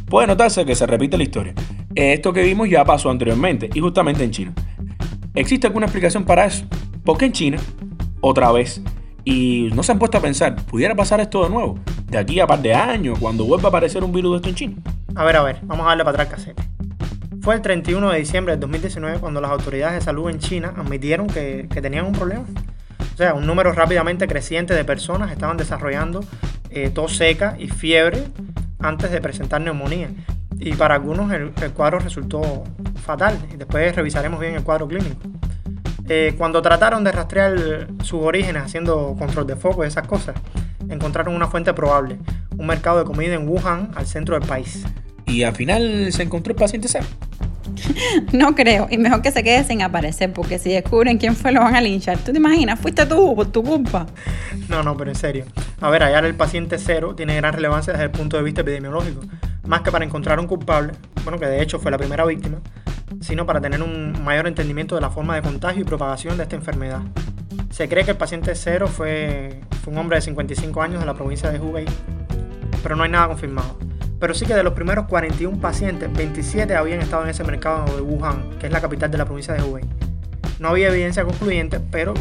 Puede 0.09 0.26
notarse 0.26 0.64
que 0.64 0.75
se 0.75 0.87
repite 0.87 1.16
la 1.16 1.25
historia. 1.25 1.54
Esto 1.95 2.33
que 2.33 2.42
vimos 2.42 2.68
ya 2.71 2.85
pasó 2.85 3.11
anteriormente 3.11 3.68
y 3.75 3.80
justamente 3.80 4.25
en 4.25 4.30
China. 4.30 4.52
¿Existe 5.35 5.66
alguna 5.66 5.87
explicación 5.87 6.25
para 6.25 6.47
eso? 6.47 6.64
¿Por 7.04 7.18
qué 7.18 7.26
en 7.26 7.33
China? 7.33 7.59
Otra 8.21 8.50
vez. 8.52 8.83
Y 9.31 9.69
no 9.75 9.83
se 9.83 9.93
han 9.93 9.99
puesto 9.99 10.17
a 10.17 10.23
pensar, 10.23 10.57
¿pudiera 10.57 10.95
pasar 10.95 11.21
esto 11.21 11.45
de 11.45 11.51
nuevo? 11.51 11.79
De 12.07 12.17
aquí 12.17 12.41
a 12.41 12.47
par 12.47 12.63
de 12.63 12.73
años, 12.73 13.19
cuando 13.19 13.45
vuelva 13.45 13.67
a 13.67 13.69
aparecer 13.69 14.03
un 14.03 14.11
virus 14.11 14.33
de 14.33 14.37
esto 14.39 14.49
en 14.49 14.55
China. 14.55 14.77
A 15.15 15.23
ver, 15.23 15.37
a 15.37 15.43
ver, 15.43 15.59
vamos 15.65 15.85
a 15.85 15.91
darle 15.91 16.03
para 16.03 16.23
atrás. 16.23 16.49
Fue 17.43 17.55
el 17.55 17.61
31 17.61 18.11
de 18.11 18.19
diciembre 18.21 18.53
del 18.53 18.61
2019 18.61 19.19
cuando 19.19 19.43
las 19.43 19.51
autoridades 19.51 19.97
de 19.97 20.01
salud 20.01 20.31
en 20.31 20.39
China 20.39 20.73
admitieron 20.75 21.27
que, 21.27 21.69
que 21.71 21.83
tenían 21.83 22.07
un 22.07 22.13
problema. 22.13 22.47
O 23.13 23.17
sea, 23.19 23.35
un 23.35 23.47
número 23.47 23.71
rápidamente 23.73 24.27
creciente 24.27 24.73
de 24.73 24.83
personas 24.87 25.31
estaban 25.31 25.59
desarrollando 25.59 26.25
eh, 26.71 26.89
tos 26.89 27.15
seca 27.15 27.55
y 27.59 27.69
fiebre 27.69 28.25
antes 28.79 29.11
de 29.11 29.21
presentar 29.21 29.61
neumonía. 29.61 30.09
Y 30.59 30.73
para 30.73 30.95
algunos 30.95 31.31
el, 31.33 31.53
el 31.63 31.73
cuadro 31.73 31.99
resultó 31.99 32.65
fatal. 33.05 33.37
Y 33.53 33.57
después 33.57 33.95
revisaremos 33.95 34.41
bien 34.41 34.55
el 34.55 34.63
cuadro 34.63 34.89
clínico. 34.89 35.21
Eh, 36.09 36.35
cuando 36.38 36.62
trataron 36.62 37.05
de 37.05 37.12
rastrear 37.12 37.88
sus 38.03 38.23
orígenes 38.23 38.62
haciendo 38.62 39.15
control 39.19 39.47
de 39.47 39.57
foco 39.57 39.85
y 39.85 39.88
esas 39.88 40.07
cosas, 40.07 40.37
encontraron 40.88 41.35
una 41.35 41.49
fuente 41.49 41.75
probable, 41.75 42.19
un 42.57 42.67
mercado 42.67 42.99
de 42.99 43.05
comida 43.05 43.35
en 43.35 43.47
Wuhan, 43.47 43.91
al 43.95 44.07
centro 44.07 44.38
del 44.38 44.49
país. 44.49 44.85
Y 45.27 45.43
al 45.43 45.55
final 45.55 46.09
se 46.12 46.23
encontró 46.23 46.53
el 46.53 46.59
paciente 46.59 46.88
cero. 46.88 47.07
No 48.33 48.55
creo, 48.55 48.88
y 48.91 48.99
mejor 48.99 49.23
que 49.23 49.31
se 49.31 49.43
quede 49.43 49.65
sin 49.65 49.83
aparecer, 49.83 50.33
porque 50.33 50.59
si 50.59 50.71
descubren 50.71 51.19
quién 51.19 51.37
fue, 51.37 51.53
lo 51.53 51.61
van 51.61 51.77
a 51.77 51.81
linchar. 51.81 52.19
¿Tú 52.19 52.33
te 52.33 52.38
imaginas? 52.38 52.81
Fuiste 52.81 53.07
tú, 53.07 53.35
por 53.35 53.47
tu 53.53 53.62
culpa. 53.62 54.07
No, 54.69 54.83
no, 54.83 54.97
pero 54.97 55.11
en 55.11 55.17
serio. 55.17 55.45
A 55.81 55.91
ver, 55.91 56.03
hallar 56.03 56.25
el 56.25 56.35
paciente 56.35 56.79
cero 56.79 57.15
tiene 57.15 57.37
gran 57.37 57.53
relevancia 57.53 57.93
desde 57.93 58.07
el 58.07 58.11
punto 58.11 58.37
de 58.37 58.43
vista 58.43 58.62
epidemiológico, 58.62 59.21
más 59.67 59.83
que 59.83 59.93
para 59.93 60.05
encontrar 60.05 60.41
un 60.41 60.47
culpable, 60.47 60.93
bueno, 61.25 61.38
que 61.38 61.47
de 61.47 61.62
hecho 61.62 61.79
fue 61.79 61.91
la 61.91 61.99
primera 61.99 62.25
víctima, 62.25 62.59
sino 63.21 63.47
para 63.47 63.61
tener 63.61 63.83
un 63.83 64.23
mayor 64.25 64.47
entendimiento 64.47 64.95
de 64.95 65.00
la 65.00 65.11
forma 65.11 65.35
de 65.35 65.43
contagio 65.43 65.83
y 65.83 65.85
propagación 65.85 66.37
de 66.37 66.45
esta 66.45 66.57
enfermedad. 66.57 67.03
Se 67.71 67.88
cree 67.88 68.05
que 68.05 68.12
el 68.12 68.17
paciente 68.17 68.55
cero 68.55 68.88
fue, 68.88 69.61
fue 69.83 69.93
un 69.93 69.99
hombre 69.99 70.17
de 70.17 70.23
55 70.23 70.83
años 70.83 71.00
de 71.00 71.07
la 71.07 71.15
provincia 71.15 71.50
de 71.50 71.61
Hubei, 71.61 71.87
pero 72.83 72.97
no 72.97 73.03
hay 73.05 73.11
nada 73.11 73.29
confirmado. 73.29 73.77
Pero 74.19 74.35
sí 74.35 74.47
que 74.47 74.55
de 74.55 74.62
los 74.62 74.73
primeros 74.73 75.07
41 75.07 75.61
pacientes, 75.61 76.12
27 76.12 76.75
habían 76.75 77.00
estado 77.00 77.23
en 77.23 77.31
ese 77.31 77.45
mercado 77.45 77.95
de 77.95 78.03
Wuhan, 78.03 78.50
que 78.59 78.67
es 78.67 78.73
la 78.73 78.81
capital 78.81 79.11
de 79.11 79.19
la 79.19 79.25
provincia 79.25 79.55
de 79.55 79.62
Hubei. 79.62 79.85
No 80.59 80.69
había 80.69 80.88
evidencia 80.88 81.25
concluyente, 81.25 81.79
pero 81.79 82.15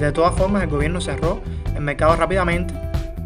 de 0.00 0.10
todas 0.10 0.34
formas 0.34 0.64
el 0.64 0.68
gobierno 0.68 1.00
cerró 1.00 1.40
el 1.74 1.80
mercado 1.80 2.16
rápidamente. 2.16 2.74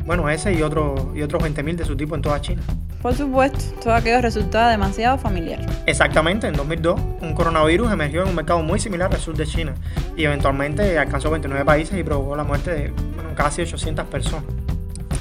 Bueno, 0.08 0.26
ese 0.30 0.54
y, 0.54 0.62
otro, 0.62 1.12
y 1.14 1.20
otros 1.20 1.42
20.000 1.42 1.76
de 1.76 1.84
su 1.84 1.94
tipo 1.94 2.14
en 2.14 2.22
toda 2.22 2.40
China. 2.40 2.62
Por 3.02 3.14
supuesto, 3.14 3.58
todo 3.82 3.92
aquello 3.92 4.22
resultaba 4.22 4.70
demasiado 4.70 5.18
familiar. 5.18 5.60
Exactamente, 5.84 6.46
en 6.46 6.54
2002 6.54 6.98
un 7.20 7.34
coronavirus 7.34 7.92
emergió 7.92 8.22
en 8.22 8.30
un 8.30 8.34
mercado 8.34 8.62
muy 8.62 8.80
similar 8.80 9.12
al 9.12 9.20
sur 9.20 9.36
de 9.36 9.44
China 9.44 9.74
y 10.16 10.24
eventualmente 10.24 10.98
alcanzó 10.98 11.30
29 11.30 11.62
países 11.62 12.00
y 12.00 12.02
provocó 12.02 12.36
la 12.36 12.44
muerte 12.44 12.70
de 12.70 12.88
bueno, 12.88 13.34
casi 13.34 13.60
800 13.60 14.06
personas. 14.06 14.44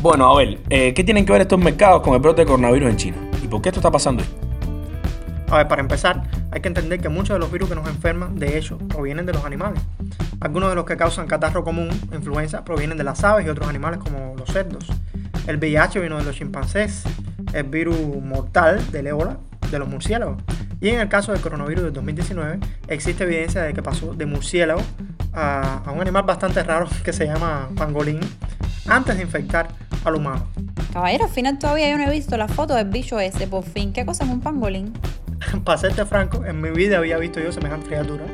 Bueno, 0.02 0.32
a 0.32 0.38
ver, 0.38 0.58
eh, 0.70 0.94
¿qué 0.94 1.04
tienen 1.04 1.26
que 1.26 1.34
ver 1.34 1.42
estos 1.42 1.60
mercados 1.60 2.02
con 2.02 2.14
el 2.14 2.22
brote 2.22 2.44
de 2.44 2.46
coronavirus 2.46 2.90
en 2.90 2.96
China? 2.96 3.18
¿Y 3.44 3.48
por 3.50 3.62
qué 3.62 3.68
esto 3.68 3.82
está 3.82 3.92
pasando 3.92 4.24
ahí? 4.24 4.30
A 5.50 5.58
ver, 5.58 5.68
para 5.68 5.82
empezar, 5.82 6.24
hay 6.50 6.62
que 6.62 6.70
entender 6.70 7.02
que 7.02 7.10
muchos 7.10 7.36
de 7.36 7.40
los 7.40 7.52
virus 7.52 7.68
que 7.68 7.76
nos 7.76 7.90
enferman, 7.90 8.40
de 8.40 8.58
hecho, 8.58 8.78
provienen 8.78 9.26
de 9.26 9.34
los 9.34 9.44
animales. 9.44 9.82
Algunos 10.40 10.70
de 10.70 10.76
los 10.76 10.86
que 10.86 10.98
causan 10.98 11.28
catarro 11.28 11.64
común, 11.64 11.90
influenza, 12.14 12.64
provienen 12.64 12.98
de 12.98 13.04
las 13.04 13.24
aves 13.24 13.46
y 13.46 13.50
otros 13.50 13.68
animales 13.68 14.00
como 14.00 14.36
los 14.38 14.50
cerdos. 14.50 14.88
El 15.48 15.58
VIH 15.58 16.00
vino 16.00 16.18
de 16.18 16.24
los 16.24 16.36
chimpancés, 16.36 17.04
el 17.54 17.64
virus 17.64 17.98
mortal 18.22 18.92
del 18.92 19.08
ébola 19.08 19.38
de 19.72 19.80
los 19.80 19.88
murciélagos. 19.88 20.38
Y 20.80 20.90
en 20.90 21.00
el 21.00 21.10
caso 21.10 21.32
del 21.32 21.42
coronavirus 21.42 21.86
del 21.86 21.94
2019, 21.94 22.60
existe 22.88 23.24
evidencia 23.24 23.64
de 23.64 23.74
que 23.74 23.82
pasó 23.82 24.14
de 24.14 24.26
murciélago 24.28 24.82
a, 25.34 25.82
a 25.86 25.92
un 25.92 26.02
animal 26.02 26.24
bastante 26.24 26.62
raro 26.64 26.88
que 27.04 27.14
se 27.14 27.26
llama 27.26 27.70
pangolín 27.76 28.20
antes 28.88 29.18
de 29.18 29.24
infectar 29.24 29.68
al 30.06 30.16
humano. 30.16 30.48
Caballero, 30.94 31.26
al 31.26 31.32
final 31.32 31.58
todavía 31.58 31.90
yo 31.90 31.98
no 31.98 32.04
he 32.04 32.12
visto 32.12 32.38
la 32.38 32.48
foto 32.48 32.76
del 32.76 32.90
bicho 32.90 33.20
ese, 33.20 33.48
por 33.48 33.64
fin. 33.64 33.92
¿Qué 33.92 34.06
cosa 34.06 34.24
es 34.24 34.30
un 34.30 34.42
pangolín? 34.42 34.94
Para 35.64 35.78
serte 35.78 36.06
franco, 36.06 36.46
en 36.46 36.62
mi 36.62 36.70
vida 36.70 36.98
había 36.98 37.18
visto 37.18 37.40
yo 37.40 37.52
semejante 37.52 37.88
criatura. 37.88 38.26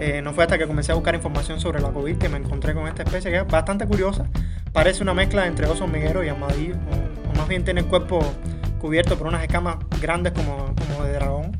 Eh, 0.00 0.20
no 0.22 0.32
fue 0.32 0.44
hasta 0.44 0.58
que 0.58 0.66
comencé 0.66 0.92
a 0.92 0.94
buscar 0.94 1.14
información 1.14 1.60
sobre 1.60 1.80
la 1.80 1.90
COVID 1.90 2.16
que 2.16 2.28
me 2.28 2.38
encontré 2.38 2.74
con 2.74 2.88
esta 2.88 3.02
especie 3.02 3.30
que 3.30 3.38
es 3.38 3.46
bastante 3.46 3.86
curiosa. 3.86 4.26
Parece 4.72 5.02
una 5.02 5.14
mezcla 5.14 5.46
entre 5.46 5.66
oso 5.66 5.84
hormiguero 5.84 6.24
y 6.24 6.28
armadillo, 6.28 6.74
o, 6.74 7.30
o 7.30 7.38
más 7.38 7.48
bien 7.48 7.64
tiene 7.64 7.80
el 7.80 7.86
cuerpo 7.86 8.20
cubierto 8.80 9.16
por 9.16 9.28
unas 9.28 9.42
escamas 9.42 9.76
grandes 10.00 10.32
como, 10.32 10.74
como 10.74 11.04
de 11.04 11.12
dragón. 11.14 11.56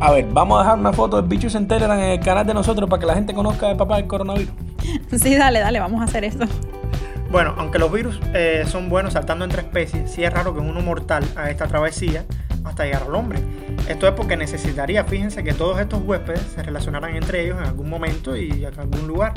A 0.00 0.10
ver, 0.10 0.26
vamos 0.32 0.58
a 0.58 0.64
dejar 0.64 0.78
una 0.80 0.92
foto 0.92 1.16
del 1.18 1.28
bicho 1.28 1.56
en 1.56 1.68
Telegram 1.68 1.96
en 1.96 2.06
el 2.06 2.20
canal 2.20 2.44
de 2.44 2.52
nosotros 2.54 2.90
para 2.90 2.98
que 2.98 3.06
la 3.06 3.14
gente 3.14 3.32
conozca 3.32 3.70
el 3.70 3.76
papá 3.76 3.96
del 3.96 4.06
coronavirus. 4.06 4.52
Sí, 5.16 5.36
dale, 5.36 5.60
dale, 5.60 5.78
vamos 5.78 6.00
a 6.00 6.04
hacer 6.04 6.24
eso. 6.24 6.40
Bueno, 7.30 7.54
aunque 7.56 7.78
los 7.78 7.92
virus 7.92 8.20
eh, 8.34 8.64
son 8.66 8.88
buenos 8.88 9.12
saltando 9.12 9.44
entre 9.44 9.62
especies, 9.62 10.10
sí 10.10 10.24
es 10.24 10.32
raro 10.32 10.52
que 10.52 10.60
uno 10.60 10.80
mortal 10.80 11.24
a 11.36 11.48
esta 11.50 11.68
travesía 11.68 12.24
hasta 12.64 12.84
llegar 12.84 13.04
al 13.04 13.14
hombre. 13.14 13.38
Esto 13.88 14.06
es 14.06 14.14
porque 14.14 14.36
necesitaría, 14.36 15.04
fíjense, 15.04 15.42
que 15.42 15.52
todos 15.52 15.80
estos 15.80 16.02
huéspedes 16.02 16.42
se 16.54 16.62
relacionaran 16.62 17.16
entre 17.16 17.44
ellos 17.44 17.58
en 17.58 17.64
algún 17.64 17.90
momento 17.90 18.36
y 18.36 18.64
en 18.64 18.78
algún 18.78 19.06
lugar. 19.06 19.34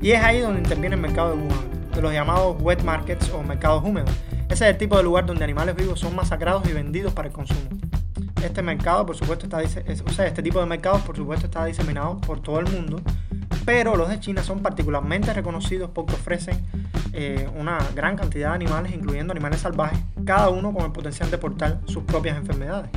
Y 0.00 0.12
es 0.12 0.22
ahí 0.22 0.40
donde 0.40 0.60
interviene 0.60 0.96
el 0.96 1.02
mercado 1.02 1.36
de 1.36 1.42
Wuhan, 1.42 1.90
de 1.94 2.02
los 2.02 2.12
llamados 2.12 2.60
wet 2.60 2.82
markets 2.82 3.30
o 3.30 3.42
mercados 3.42 3.84
húmedos. 3.84 4.10
Ese 4.48 4.64
es 4.64 4.72
el 4.72 4.78
tipo 4.78 4.96
de 4.96 5.02
lugar 5.02 5.26
donde 5.26 5.44
animales 5.44 5.76
vivos 5.76 6.00
son 6.00 6.14
masacrados 6.14 6.68
y 6.68 6.72
vendidos 6.72 7.12
para 7.12 7.28
el 7.28 7.34
consumo. 7.34 7.60
Este 8.44 8.62
mercado, 8.62 9.06
por 9.06 9.16
supuesto, 9.16 9.46
está, 9.46 9.58
o 9.58 10.12
sea, 10.12 10.26
este 10.26 10.42
tipo 10.42 10.60
de 10.60 10.66
mercados, 10.66 11.02
por 11.02 11.16
supuesto, 11.16 11.46
está 11.46 11.64
diseminado 11.64 12.20
por 12.20 12.40
todo 12.40 12.58
el 12.58 12.68
mundo, 12.68 13.00
pero 13.64 13.96
los 13.96 14.08
de 14.08 14.18
China 14.20 14.42
son 14.42 14.60
particularmente 14.60 15.32
reconocidos 15.32 15.90
porque 15.94 16.14
ofrecen 16.14 16.60
eh, 17.12 17.48
una 17.56 17.78
gran 17.94 18.16
cantidad 18.16 18.48
de 18.48 18.54
animales, 18.56 18.92
incluyendo 18.92 19.32
animales 19.32 19.60
salvajes, 19.60 19.98
cada 20.24 20.48
uno 20.48 20.72
con 20.72 20.84
el 20.84 20.92
potencial 20.92 21.30
de 21.30 21.38
portar 21.38 21.78
sus 21.86 22.02
propias 22.02 22.36
enfermedades. 22.36 22.90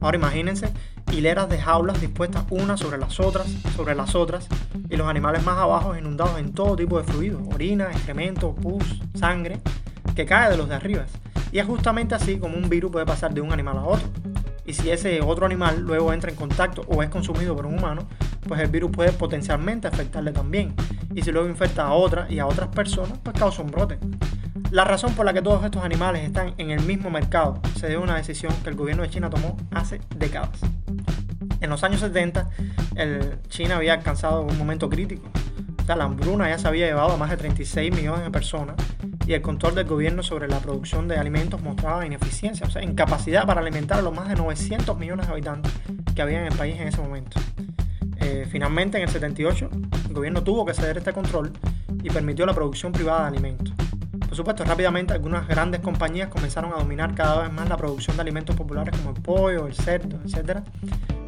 Ahora 0.00 0.16
imagínense 0.16 0.72
hileras 1.12 1.48
de 1.48 1.58
jaulas 1.58 2.00
dispuestas 2.00 2.44
unas 2.50 2.80
sobre 2.80 2.98
las 2.98 3.20
otras, 3.20 3.46
sobre 3.76 3.94
las 3.94 4.14
otras, 4.14 4.48
y 4.88 4.96
los 4.96 5.06
animales 5.06 5.44
más 5.44 5.58
abajo 5.58 5.96
inundados 5.96 6.38
en 6.38 6.52
todo 6.52 6.76
tipo 6.76 6.98
de 6.98 7.04
fluidos, 7.04 7.42
orina, 7.52 7.90
excremento, 7.90 8.54
pus, 8.54 9.02
sangre, 9.14 9.60
que 10.14 10.26
cae 10.26 10.50
de 10.50 10.56
los 10.56 10.68
de 10.68 10.74
arriba. 10.74 11.04
Y 11.52 11.58
es 11.58 11.66
justamente 11.66 12.14
así 12.14 12.38
como 12.38 12.56
un 12.56 12.68
virus 12.68 12.90
puede 12.90 13.06
pasar 13.06 13.32
de 13.32 13.40
un 13.40 13.52
animal 13.52 13.78
a 13.78 13.84
otro. 13.84 14.08
Y 14.66 14.72
si 14.72 14.90
ese 14.90 15.20
otro 15.20 15.46
animal 15.46 15.82
luego 15.82 16.12
entra 16.12 16.30
en 16.30 16.36
contacto 16.36 16.82
o 16.88 17.02
es 17.02 17.10
consumido 17.10 17.54
por 17.54 17.66
un 17.66 17.78
humano, 17.78 18.08
pues 18.48 18.60
el 18.60 18.68
virus 18.68 18.90
puede 18.90 19.12
potencialmente 19.12 19.86
afectarle 19.86 20.32
también. 20.32 20.74
Y 21.14 21.22
si 21.22 21.30
luego 21.30 21.48
infecta 21.48 21.86
a 21.86 21.92
otras 21.92 22.30
y 22.30 22.38
a 22.38 22.46
otras 22.46 22.68
personas, 22.68 23.18
pues 23.22 23.38
causa 23.38 23.62
un 23.62 23.70
brote. 23.70 23.98
La 24.70 24.84
razón 24.84 25.14
por 25.14 25.24
la 25.24 25.32
que 25.32 25.42
todos 25.42 25.64
estos 25.64 25.84
animales 25.84 26.24
están 26.24 26.54
en 26.58 26.70
el 26.70 26.80
mismo 26.82 27.10
mercado 27.10 27.60
se 27.76 27.86
debe 27.86 28.00
a 28.00 28.04
una 28.04 28.16
decisión 28.16 28.52
que 28.62 28.70
el 28.70 28.76
gobierno 28.76 29.02
de 29.02 29.10
China 29.10 29.30
tomó 29.30 29.56
hace 29.70 30.00
décadas. 30.16 30.50
En 31.60 31.70
los 31.70 31.84
años 31.84 32.00
70, 32.00 32.48
el 32.96 33.38
China 33.48 33.76
había 33.76 33.94
alcanzado 33.94 34.42
un 34.42 34.58
momento 34.58 34.88
crítico. 34.90 35.28
La 35.86 36.04
hambruna 36.04 36.48
ya 36.48 36.58
se 36.58 36.66
había 36.66 36.86
llevado 36.86 37.12
a 37.12 37.16
más 37.16 37.30
de 37.30 37.36
36 37.36 37.94
millones 37.94 38.24
de 38.24 38.30
personas 38.30 38.74
y 39.26 39.34
el 39.34 39.42
control 39.42 39.74
del 39.74 39.86
gobierno 39.86 40.22
sobre 40.22 40.48
la 40.48 40.58
producción 40.58 41.08
de 41.08 41.16
alimentos 41.16 41.62
mostraba 41.62 42.04
ineficiencia, 42.04 42.66
o 42.66 42.70
sea, 42.70 42.82
incapacidad 42.82 43.46
para 43.46 43.60
alimentar 43.60 43.98
a 43.98 44.02
los 44.02 44.14
más 44.14 44.28
de 44.28 44.34
900 44.34 44.98
millones 44.98 45.26
de 45.26 45.32
habitantes 45.32 45.72
que 46.14 46.22
había 46.22 46.40
en 46.40 46.46
el 46.46 46.58
país 46.58 46.80
en 46.80 46.88
ese 46.88 47.00
momento. 47.00 47.38
Eh, 48.18 48.46
finalmente, 48.50 48.96
en 48.96 49.04
el 49.04 49.10
78, 49.10 49.70
el 50.08 50.14
gobierno 50.14 50.42
tuvo 50.42 50.64
que 50.64 50.74
ceder 50.74 50.98
este 50.98 51.12
control 51.12 51.52
y 52.02 52.10
permitió 52.10 52.46
la 52.46 52.54
producción 52.54 52.90
privada 52.90 53.22
de 53.22 53.28
alimentos. 53.28 53.73
Por 54.34 54.38
supuesto, 54.38 54.64
rápidamente 54.64 55.12
algunas 55.12 55.46
grandes 55.46 55.80
compañías 55.80 56.26
comenzaron 56.26 56.72
a 56.72 56.76
dominar 56.78 57.14
cada 57.14 57.42
vez 57.42 57.52
más 57.52 57.68
la 57.68 57.76
producción 57.76 58.16
de 58.16 58.22
alimentos 58.22 58.56
populares 58.56 58.92
como 58.98 59.14
el 59.14 59.22
pollo, 59.22 59.68
el 59.68 59.74
cerdo, 59.74 60.18
etc. 60.24 60.58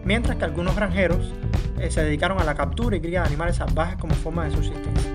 Mientras 0.05 0.37
que 0.37 0.45
algunos 0.45 0.75
granjeros 0.75 1.33
eh, 1.79 1.89
se 1.93 2.03
dedicaron 2.03 2.41
a 2.41 2.43
la 2.43 2.57
captura 2.57 2.97
y 2.97 3.01
cría 3.01 3.21
de 3.21 3.29
animales 3.29 3.55
salvajes 3.55 3.97
como 3.97 4.13
forma 4.17 4.45
de 4.47 4.51
subsistencia. 4.51 5.13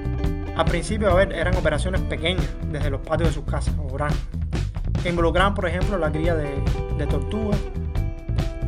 Al 0.55 0.63
principio, 0.67 1.11
a 1.11 1.15
ver, 1.15 1.33
eran 1.33 1.53
operaciones 1.57 1.99
pequeñas 1.99 2.47
desde 2.71 2.89
los 2.89 3.01
patios 3.01 3.27
de 3.27 3.33
sus 3.33 3.43
casas 3.43 3.75
o 3.77 3.93
granjas, 3.93 4.21
que 5.03 5.09
involucraban, 5.09 5.53
por 5.53 5.67
ejemplo, 5.67 5.97
la 5.97 6.13
cría 6.13 6.33
de, 6.33 6.63
de 6.97 7.07
tortugas. 7.07 7.59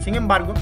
Sin 0.02 0.16
embargo, 0.16 0.54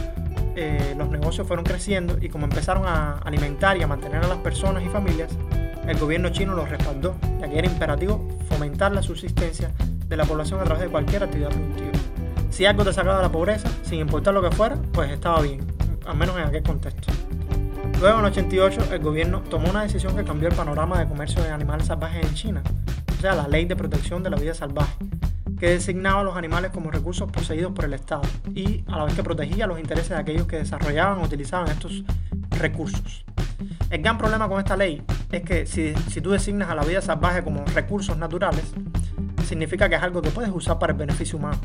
eh, 0.55 0.93
los 0.95 1.09
negocios 1.09 1.47
fueron 1.47 1.65
creciendo 1.65 2.19
y 2.21 2.29
como 2.29 2.45
empezaron 2.45 2.85
a 2.85 3.13
alimentar 3.25 3.75
y 3.77 3.81
a 3.81 3.87
mantener 3.87 4.23
a 4.23 4.27
las 4.27 4.37
personas 4.37 4.83
y 4.83 4.87
familias, 4.87 5.31
el 5.87 5.97
gobierno 5.97 6.29
chino 6.29 6.53
los 6.53 6.69
respaldó, 6.69 7.15
ya 7.39 7.49
que 7.49 7.59
era 7.59 7.67
imperativo 7.67 8.27
fomentar 8.49 8.91
la 8.91 9.01
subsistencia 9.01 9.71
de 10.07 10.17
la 10.17 10.25
población 10.25 10.59
a 10.59 10.63
través 10.63 10.83
de 10.83 10.89
cualquier 10.89 11.23
actividad 11.23 11.49
productiva. 11.49 11.91
Si 12.49 12.65
algo 12.65 12.83
te 12.83 12.93
sacaba 12.93 13.17
de 13.17 13.23
la 13.23 13.31
pobreza, 13.31 13.69
sin 13.83 13.99
importar 13.99 14.33
lo 14.33 14.41
que 14.41 14.51
fuera, 14.51 14.77
pues 14.91 15.09
estaba 15.09 15.41
bien, 15.41 15.61
al 16.05 16.17
menos 16.17 16.37
en 16.37 16.43
aquel 16.43 16.63
contexto. 16.63 17.11
Luego, 17.99 18.19
en 18.19 18.25
88, 18.25 18.93
el 18.93 18.99
gobierno 18.99 19.41
tomó 19.41 19.69
una 19.69 19.83
decisión 19.83 20.15
que 20.15 20.23
cambió 20.23 20.49
el 20.49 20.55
panorama 20.55 20.99
de 20.99 21.07
comercio 21.07 21.41
de 21.43 21.49
animales 21.49 21.87
salvajes 21.87 22.25
en 22.25 22.33
China, 22.33 22.63
o 23.17 23.21
sea, 23.21 23.35
la 23.35 23.47
Ley 23.47 23.65
de 23.65 23.75
Protección 23.75 24.23
de 24.23 24.31
la 24.31 24.37
Vida 24.37 24.53
Salvaje, 24.53 24.95
que 25.59 25.69
designaba 25.69 26.21
a 26.21 26.23
los 26.23 26.35
animales 26.35 26.71
como 26.71 26.89
recursos 26.89 27.31
poseídos 27.31 27.71
por 27.73 27.85
el 27.85 27.93
Estado 27.93 28.23
y 28.55 28.83
a 28.87 28.97
la 28.97 29.05
vez 29.05 29.13
que 29.13 29.23
protegía 29.23 29.67
los 29.67 29.79
intereses 29.79 30.09
de 30.09 30.15
aquellos 30.15 30.47
que 30.47 30.57
desarrollaban 30.57 31.19
o 31.19 31.23
utilizaban 31.23 31.67
estos 31.69 32.03
recursos. 32.49 33.23
El 33.91 34.01
gran 34.01 34.17
problema 34.17 34.49
con 34.49 34.57
esta 34.57 34.75
ley 34.75 35.03
es 35.31 35.43
que 35.43 35.65
si, 35.65 35.93
si 36.09 36.21
tú 36.21 36.31
designas 36.31 36.69
a 36.69 36.75
la 36.75 36.83
vida 36.83 37.01
salvaje 37.01 37.43
como 37.43 37.63
recursos 37.65 38.17
naturales, 38.17 38.65
significa 39.45 39.89
que 39.89 39.95
es 39.95 40.03
algo 40.03 40.21
que 40.21 40.29
puedes 40.29 40.51
usar 40.51 40.79
para 40.79 40.93
el 40.93 40.99
beneficio 40.99 41.37
humano. 41.37 41.59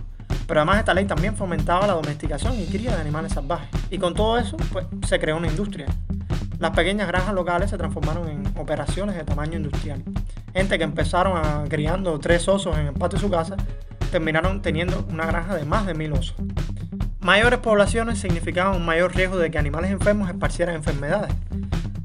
Pero 0.47 0.61
además 0.61 0.79
esta 0.79 0.95
ley 0.95 1.05
también 1.07 1.37
fomentaba 1.37 1.87
la 1.87 1.95
domesticación 1.95 2.55
y 2.59 2.67
cría 2.67 2.95
de 2.95 3.01
animales 3.01 3.33
salvajes. 3.33 3.69
Y 3.91 3.99
con 3.99 4.15
todo 4.15 4.39
eso, 4.39 4.57
pues 4.73 4.87
se 5.07 5.19
creó 5.19 5.37
una 5.37 5.49
industria. 5.49 5.87
Las 6.59 6.71
pequeñas 6.71 7.09
granjas 7.09 7.35
locales 7.35 7.71
se 7.71 7.77
transformaron 7.77 8.29
en 8.29 8.47
operaciones 8.57 9.17
de 9.17 9.25
tamaño 9.25 9.57
industrial. 9.57 10.03
Gente 10.55 10.79
que 10.79 10.85
empezaron 10.85 11.37
a, 11.37 11.65
criando 11.69 12.19
tres 12.19 12.49
osos 12.49 12.79
en 12.79 12.87
el 12.87 12.95
patio 12.95 13.19
de 13.19 13.25
su 13.25 13.31
casa, 13.31 13.57
terminaron 14.11 14.63
teniendo 14.63 15.05
una 15.11 15.27
granja 15.27 15.55
de 15.55 15.65
más 15.65 15.85
de 15.87 15.95
mil 15.95 16.13
osos. 16.13 16.37
Mayores 17.21 17.59
poblaciones 17.59 18.21
significaban 18.21 18.77
un 18.77 18.87
mayor 18.87 19.15
riesgo 19.15 19.37
de 19.37 19.51
que 19.51 19.59
animales 19.59 19.91
enfermos 19.91 20.31
esparcieran 20.31 20.77
enfermedades, 20.77 21.35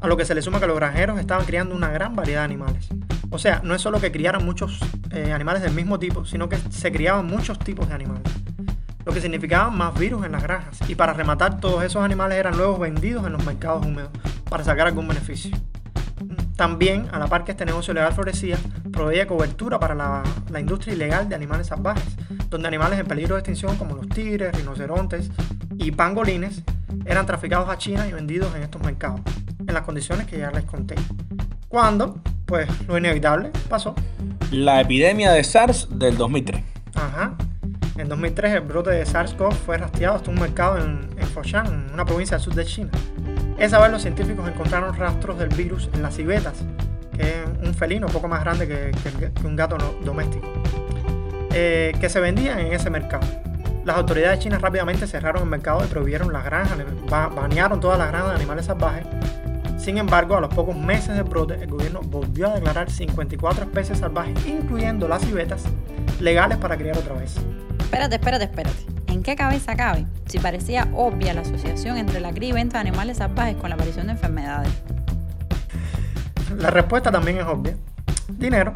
a 0.02 0.08
lo 0.08 0.18
que 0.18 0.26
se 0.26 0.34
le 0.34 0.42
suma 0.42 0.60
que 0.60 0.68
los 0.68 0.76
granjeros 0.76 1.20
estaban 1.20 1.46
criando 1.46 1.76
una 1.76 1.90
gran 1.90 2.16
variedad 2.16 2.42
de 2.42 2.46
animales. 2.46 2.90
O 3.30 3.38
sea, 3.38 3.62
no 3.64 3.76
es 3.76 3.82
solo 3.82 4.02
que 4.02 4.12
criaran 4.12 4.44
muchos 4.44 4.80
eh, 5.12 5.32
animales 5.32 5.62
del 5.62 5.74
mismo 5.74 6.00
tipo, 6.00 6.26
sino 6.26 6.50
que 6.50 6.58
se 6.58 6.92
criaban 6.92 7.28
muchos 7.28 7.60
tipos 7.60 7.88
de 7.88 7.94
animales, 7.94 8.24
lo 9.06 9.14
que 9.14 9.22
significaba 9.22 9.70
más 9.70 9.98
virus 9.98 10.26
en 10.26 10.32
las 10.34 10.44
granjas. 10.44 10.78
Y 10.90 10.96
para 10.96 11.14
rematar, 11.14 11.60
todos 11.60 11.84
esos 11.84 12.04
animales 12.04 12.40
eran 12.40 12.58
luego 12.58 12.80
vendidos 12.80 13.26
en 13.26 13.34
los 13.34 13.46
mercados 13.46 13.86
húmedos 13.86 14.10
para 14.50 14.64
sacar 14.64 14.88
algún 14.88 15.08
beneficio. 15.08 15.56
También, 16.56 17.08
a 17.12 17.20
la 17.20 17.28
par 17.28 17.44
que 17.44 17.52
este 17.52 17.66
negocio 17.66 17.94
legal 17.94 18.14
florecía, 18.14 18.58
proveía 18.92 19.28
cobertura 19.28 19.80
para 19.80 19.96
la, 19.96 20.24
la, 20.50 20.60
industria 20.60 20.94
ilegal 20.94 21.28
de 21.30 21.36
animales 21.36 21.68
salvajes, 21.68 22.16
donde 22.50 22.68
animales 22.68 23.00
en 23.00 23.08
peligro 23.08 23.36
de 23.36 23.40
extinción 23.40 23.78
como 23.78 23.96
los 23.96 24.10
tigres, 24.10 24.56
rinocerontes 24.56 25.32
y 25.78 25.92
pangolines 25.92 26.62
eran 27.06 27.26
traficados 27.26 27.70
a 27.70 27.78
China 27.78 28.08
y 28.08 28.12
vendidos 28.12 28.54
en 28.56 28.64
estos 28.64 28.82
mercados, 28.84 29.22
en 29.68 29.74
las 29.74 29.84
condiciones 29.84 30.28
que 30.28 30.38
ya 30.38 30.52
les 30.52 30.66
conté. 30.66 30.96
Cuando, 31.68 32.20
pues, 32.46 32.68
lo 32.88 32.98
inevitable 32.98 33.52
pasó. 33.70 33.96
La 34.52 34.82
epidemia 34.82 35.32
de 35.32 35.44
SARS 35.44 35.88
del 35.92 36.18
2003. 36.18 36.62
Ajá. 36.96 37.36
En 37.98 38.10
2003 38.10 38.54
el 38.54 38.62
brote 38.62 38.90
de 38.90 39.06
SARS-CoV 39.06 39.54
fue 39.54 39.78
rastreado 39.78 40.16
hasta 40.16 40.32
un 40.32 40.40
mercado 40.40 40.78
en, 40.78 41.10
en 41.18 41.28
Foshan, 41.28 41.90
una 41.94 42.06
provincia 42.06 42.38
del 42.38 42.44
sur 42.44 42.56
de 42.56 42.66
China. 42.66 42.90
Esa 43.58 43.80
vez 43.80 43.92
los 43.92 44.02
científicos 44.02 44.48
encontraron 44.48 44.96
rastros 44.96 45.38
del 45.38 45.50
virus 45.50 45.90
en 45.94 46.02
las 46.02 46.16
civetas, 46.16 46.64
que 47.16 47.22
es 47.22 47.68
un 47.68 47.74
felino 47.74 48.08
poco 48.08 48.28
más 48.28 48.42
grande 48.42 48.68
que, 48.68 48.92
que, 49.04 49.32
que 49.32 49.48
un 49.48 49.56
gato 49.56 49.78
doméstico, 50.04 50.48
eh, 51.54 51.94
que 52.00 52.10
se 52.10 52.20
vendían 52.20 52.60
en 52.60 52.74
ese 52.74 52.90
mercado. 52.90 53.28
Las 53.86 53.98
autoridades 53.98 54.40
chinas 54.40 54.62
rápidamente 54.62 55.08
cerraron 55.08 55.44
el 55.44 55.50
mercado 55.50 55.84
y 55.84 55.88
prohibieron 55.88 56.32
las 56.32 56.46
granjas, 56.46 56.78
banearon 57.36 57.80
todas 57.80 57.98
las 57.98 58.10
granjas 58.10 58.32
de 58.32 58.36
animales 58.36 58.66
salvajes. 58.66 59.06
Sin 59.82 59.98
embargo, 59.98 60.38
a 60.38 60.42
los 60.42 60.54
pocos 60.54 60.78
meses 60.78 61.16
del 61.16 61.24
brote, 61.24 61.56
el 61.56 61.68
gobierno 61.68 62.02
volvió 62.02 62.52
a 62.52 62.54
declarar 62.54 62.92
54 62.92 63.64
especies 63.64 63.98
salvajes, 63.98 64.38
incluyendo 64.46 65.08
las 65.08 65.24
civetas, 65.24 65.64
legales 66.20 66.60
para 66.60 66.78
criar 66.78 67.00
otra 67.00 67.16
vez. 67.16 67.36
Espérate, 67.80 68.16
espérate, 68.16 68.44
espérate. 68.44 68.78
¿En 69.08 69.24
qué 69.24 69.36
cabeza 69.36 69.76
cabe 69.76 70.06
si 70.28 70.38
parecía 70.38 70.88
obvia 70.94 71.34
la 71.34 71.42
asociación 71.42 71.98
entre 71.98 72.20
la 72.20 72.32
cría 72.32 72.50
y 72.50 72.52
venta 72.52 72.78
de 72.78 72.90
animales 72.90 73.18
salvajes 73.18 73.56
con 73.56 73.70
la 73.70 73.76
aparición 73.76 74.06
de 74.06 74.12
enfermedades? 74.14 74.72
La 76.60 76.70
respuesta 76.70 77.12
también 77.12 77.40
es 77.40 77.46
obvia. 77.46 77.76
Dinero. 78.30 78.76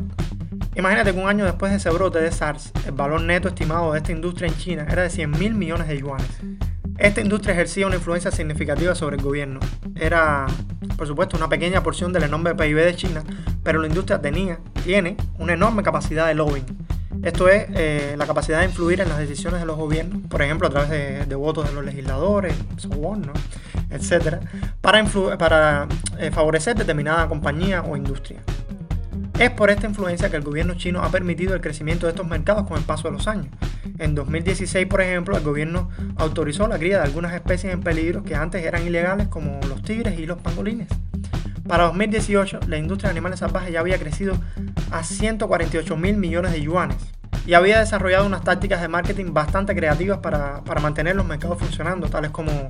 Imagínate 0.75 1.13
que 1.13 1.19
un 1.19 1.29
año 1.29 1.45
después 1.45 1.71
de 1.71 1.77
ese 1.77 1.91
brote 1.91 2.19
de 2.19 2.31
SARS, 2.31 2.71
el 2.87 2.93
valor 2.93 3.21
neto 3.21 3.49
estimado 3.49 3.93
de 3.93 3.99
esta 3.99 4.11
industria 4.11 4.47
en 4.47 4.57
China 4.57 4.87
era 4.89 5.03
de 5.03 5.11
100 5.11 5.29
mil 5.29 5.53
millones 5.53 5.87
de 5.87 5.99
yuanes. 5.99 6.41
Esta 6.97 7.19
industria 7.19 7.53
ejercía 7.53 7.87
una 7.87 7.97
influencia 7.97 8.31
significativa 8.31 8.95
sobre 8.95 9.17
el 9.17 9.21
gobierno. 9.21 9.59
Era, 9.95 10.45
por 10.97 11.07
supuesto, 11.07 11.35
una 11.35 11.49
pequeña 11.49 11.83
porción 11.83 12.13
del 12.13 12.23
enorme 12.23 12.55
PIB 12.55 12.85
de 12.85 12.95
China, 12.95 13.23
pero 13.63 13.79
la 13.79 13.87
industria 13.87 14.21
tenía, 14.21 14.59
tiene, 14.83 15.17
una 15.37 15.53
enorme 15.53 15.83
capacidad 15.83 16.27
de 16.27 16.35
lobbying. 16.35 16.65
Esto 17.21 17.49
es 17.49 17.65
eh, 17.73 18.15
la 18.17 18.25
capacidad 18.27 18.59
de 18.59 18.65
influir 18.65 19.01
en 19.01 19.09
las 19.09 19.17
decisiones 19.17 19.59
de 19.59 19.65
los 19.65 19.75
gobiernos, 19.75 20.25
por 20.29 20.41
ejemplo, 20.41 20.67
a 20.67 20.69
través 20.69 21.27
de, 21.27 21.35
votos 21.35 21.67
de 21.67 21.73
los 21.73 21.83
legisladores, 21.83 22.55
soborno, 22.77 23.33
etc., 23.89 24.37
para, 24.79 25.03
para 25.37 25.87
eh, 26.17 26.31
favorecer 26.31 26.77
determinada 26.77 27.27
compañía 27.27 27.81
o 27.81 27.97
industria. 27.97 28.41
Es 29.37 29.51
por 29.51 29.69
esta 29.69 29.85
influencia 29.85 30.29
que 30.29 30.37
el 30.37 30.43
gobierno 30.43 30.75
chino 30.75 31.03
ha 31.03 31.09
permitido 31.09 31.53
el 31.53 31.59
crecimiento 31.59 32.05
de 32.05 32.13
estos 32.13 32.25
mercados 32.25 32.65
con 32.65 32.77
el 32.77 32.85
paso 32.85 33.09
de 33.09 33.15
los 33.15 33.27
años. 33.27 33.47
En 33.99 34.15
2016, 34.15 34.87
por 34.87 35.01
ejemplo, 35.01 35.35
el 35.35 35.43
gobierno 35.43 35.89
autorizó 36.15 36.69
la 36.69 36.79
cría 36.79 36.99
de 36.99 37.03
algunas 37.03 37.33
especies 37.33 37.73
en 37.73 37.81
peligro 37.81 38.23
que 38.23 38.33
antes 38.33 38.63
eran 38.63 38.87
ilegales, 38.87 39.27
como 39.27 39.59
los 39.67 39.83
tigres 39.83 40.17
y 40.17 40.25
los 40.25 40.37
pangolines. 40.37 40.87
Para 41.67 41.83
2018, 41.83 42.61
la 42.67 42.77
industria 42.77 43.09
de 43.09 43.11
animales 43.11 43.39
salvajes 43.39 43.73
ya 43.73 43.81
había 43.81 43.99
crecido 43.99 44.37
a 44.89 45.03
148 45.03 45.97
mil 45.97 46.15
millones 46.15 46.53
de 46.53 46.61
yuanes 46.61 46.97
y 47.45 47.55
había 47.55 47.79
desarrollado 47.79 48.25
unas 48.25 48.41
tácticas 48.41 48.81
de 48.81 48.87
marketing 48.87 49.33
bastante 49.33 49.75
creativas 49.75 50.19
para, 50.19 50.63
para 50.63 50.79
mantener 50.79 51.15
los 51.17 51.25
mercados 51.25 51.59
funcionando, 51.59 52.07
tales 52.07 52.31
como 52.31 52.69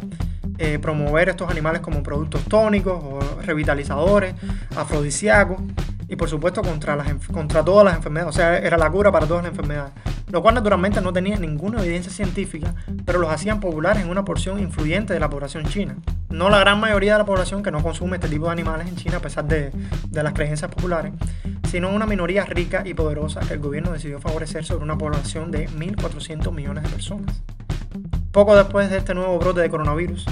eh, 0.58 0.80
promover 0.80 1.30
estos 1.30 1.52
animales 1.52 1.82
como 1.82 2.02
productos 2.02 2.44
tónicos 2.46 3.04
o 3.04 3.42
revitalizadores, 3.44 4.34
afrodisíacos 4.76 5.62
y 6.08 6.16
por 6.16 6.30
supuesto 6.30 6.62
contra, 6.62 6.96
las, 6.96 7.14
contra 7.28 7.64
todas 7.64 7.86
las 7.86 7.96
enfermedades, 7.96 8.36
o 8.36 8.38
sea, 8.38 8.58
era 8.58 8.78
la 8.78 8.90
cura 8.90 9.12
para 9.12 9.26
todas 9.26 9.44
las 9.44 9.52
enfermedades, 9.52 9.94
lo 10.30 10.42
cual 10.42 10.56
naturalmente 10.56 11.02
no 11.02 11.14
tenía 11.14 11.38
ninguna 11.38 11.82
evidencia 11.82 12.12
científica, 12.12 12.76
pero 13.06 13.20
los 13.20 13.30
hacían 13.32 13.60
populares 13.60 14.04
en 14.04 14.10
una 14.10 14.26
porción 14.26 14.60
influyente 14.60 15.14
de 15.14 15.20
la 15.20 15.30
población 15.30 15.66
china. 15.66 15.96
No 16.30 16.50
la 16.50 16.60
gran 16.60 16.80
mayoría 16.80 17.14
de 17.14 17.20
la 17.20 17.26
población 17.26 17.64
que 17.64 17.72
no 17.72 17.82
consume 17.82 18.18
este 18.18 18.30
tipo 18.30 18.46
de 18.46 18.52
animales 18.52 18.88
en 18.88 18.96
China 18.96 19.18
a 19.18 19.22
pesar 19.22 19.46
de, 19.46 19.72
de 20.10 20.24
las 20.24 20.34
creencias 20.34 20.70
populares, 20.70 21.14
sino 21.70 21.90
una 21.90 22.06
minoría 22.06 22.46
rica 22.46 22.84
y 22.86 22.94
poderosa 22.94 23.42
que 23.42 23.54
el 23.54 23.60
gobierno 23.60 23.92
decidió 23.92 24.20
favorecer 24.20 24.66
sobre 24.66 24.84
una 24.84 24.98
población 24.98 25.52
de 25.52 25.70
1.400 25.70 26.52
millones 26.52 26.84
de 26.84 26.90
personas. 26.90 27.42
Poco 28.32 28.56
después 28.56 28.90
de 28.90 28.98
este 28.98 29.14
nuevo 29.14 29.40
brote 29.40 29.62
de 29.62 29.70
coronavirus, 29.70 30.26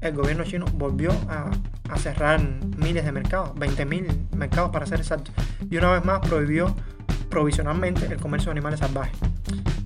el 0.00 0.14
gobierno 0.14 0.44
chino 0.44 0.66
volvió 0.74 1.10
a, 1.28 1.50
cerrar 1.98 2.40
miles 2.76 3.04
de 3.04 3.12
mercados, 3.12 3.54
20.000 3.54 4.34
mercados 4.36 4.70
para 4.70 4.86
ser 4.86 5.00
exacto, 5.00 5.30
y 5.70 5.76
una 5.76 5.92
vez 5.92 6.04
más 6.04 6.20
prohibió 6.20 6.74
provisionalmente 7.30 8.06
el 8.06 8.18
comercio 8.18 8.46
de 8.46 8.52
animales 8.52 8.80
salvajes. 8.80 9.16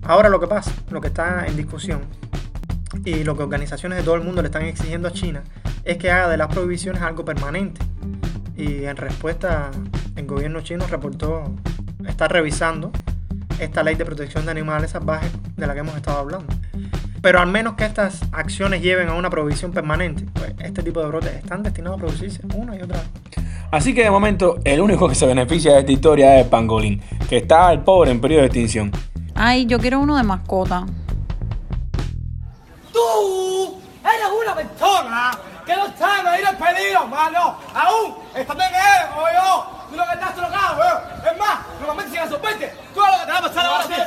Ahora 0.02 0.28
lo 0.28 0.40
que 0.40 0.46
pasa, 0.46 0.72
lo 0.90 1.00
que 1.00 1.08
está 1.08 1.46
en 1.46 1.56
discusión 1.56 2.00
y 3.04 3.22
lo 3.24 3.36
que 3.36 3.42
organizaciones 3.42 3.98
de 3.98 4.04
todo 4.04 4.16
el 4.16 4.22
mundo 4.22 4.42
le 4.42 4.48
están 4.48 4.64
exigiendo 4.64 5.08
a 5.08 5.12
China 5.12 5.42
es 5.84 5.98
que 5.98 6.10
haga 6.10 6.28
de 6.28 6.36
las 6.36 6.48
prohibiciones 6.48 7.02
algo 7.02 7.24
permanente. 7.24 7.80
Y 8.56 8.84
en 8.84 8.96
respuesta, 8.96 9.70
el 10.16 10.26
gobierno 10.26 10.60
chino 10.60 10.86
reportó 10.86 11.54
estar 12.06 12.30
revisando 12.32 12.90
esta 13.58 13.82
ley 13.82 13.94
de 13.94 14.04
protección 14.04 14.44
de 14.44 14.50
animales 14.50 14.90
salvajes 14.90 15.30
de 15.56 15.66
la 15.66 15.74
que 15.74 15.80
hemos 15.80 15.96
estado 15.96 16.18
hablando. 16.18 16.52
Pero 17.22 17.40
al 17.40 17.48
menos 17.48 17.74
que 17.74 17.84
estas 17.84 18.20
acciones 18.32 18.82
lleven 18.82 19.08
a 19.08 19.14
una 19.14 19.28
prohibición 19.30 19.72
permanente, 19.72 20.24
pues 20.34 20.54
este 20.58 20.82
tipo 20.82 21.00
de 21.00 21.06
brotes 21.06 21.34
están 21.34 21.62
destinados 21.62 21.98
a 21.98 22.00
producirse 22.00 22.40
una 22.54 22.76
y 22.76 22.82
otra 22.82 22.98
vez. 22.98 23.08
Así 23.70 23.94
que 23.94 24.02
de 24.02 24.10
momento, 24.10 24.58
el 24.64 24.80
único 24.80 25.08
que 25.08 25.14
se 25.14 25.26
beneficia 25.26 25.74
de 25.74 25.80
esta 25.80 25.92
historia 25.92 26.36
es 26.36 26.44
el 26.44 26.50
pangolín, 26.50 27.02
que 27.28 27.36
está 27.38 27.68
al 27.68 27.84
pobre 27.84 28.10
en 28.10 28.20
periodo 28.20 28.40
de 28.42 28.46
extinción. 28.46 28.90
Ay, 29.34 29.66
yo 29.66 29.78
quiero 29.78 30.00
uno 30.00 30.16
de 30.16 30.22
mascota. 30.22 30.86
¡Tú! 32.92 33.80
¡Eres 34.02 34.26
una 34.42 34.54
persona! 34.54 35.30
que 35.70 35.76
no 35.76 35.86
sabe 35.96 36.40
ir 36.40 36.46
al 36.46 36.56
peligro, 36.56 37.06
mano. 37.06 37.56
Aún 37.74 38.16
está 38.34 38.54
bien 38.54 38.70
él, 38.70 39.08
como 39.14 39.26
yo. 39.28 39.66
Tú 39.90 39.96
lo 39.96 40.04
que 40.04 40.12
estás 40.12 40.36
drogado, 40.36 40.80
weón. 40.80 40.98
Es 41.30 41.38
más, 41.38 41.58
normalmente 41.78 42.10
si 42.12 42.16
la 42.16 42.28
sorprende, 42.28 42.74
tú 42.94 43.00
lo 43.00 43.06
que 43.06 43.26
te 43.26 43.32
va 43.32 43.38
a 43.38 43.42
pasar 43.42 43.66
ahora, 43.66 43.86
tío. 43.86 44.04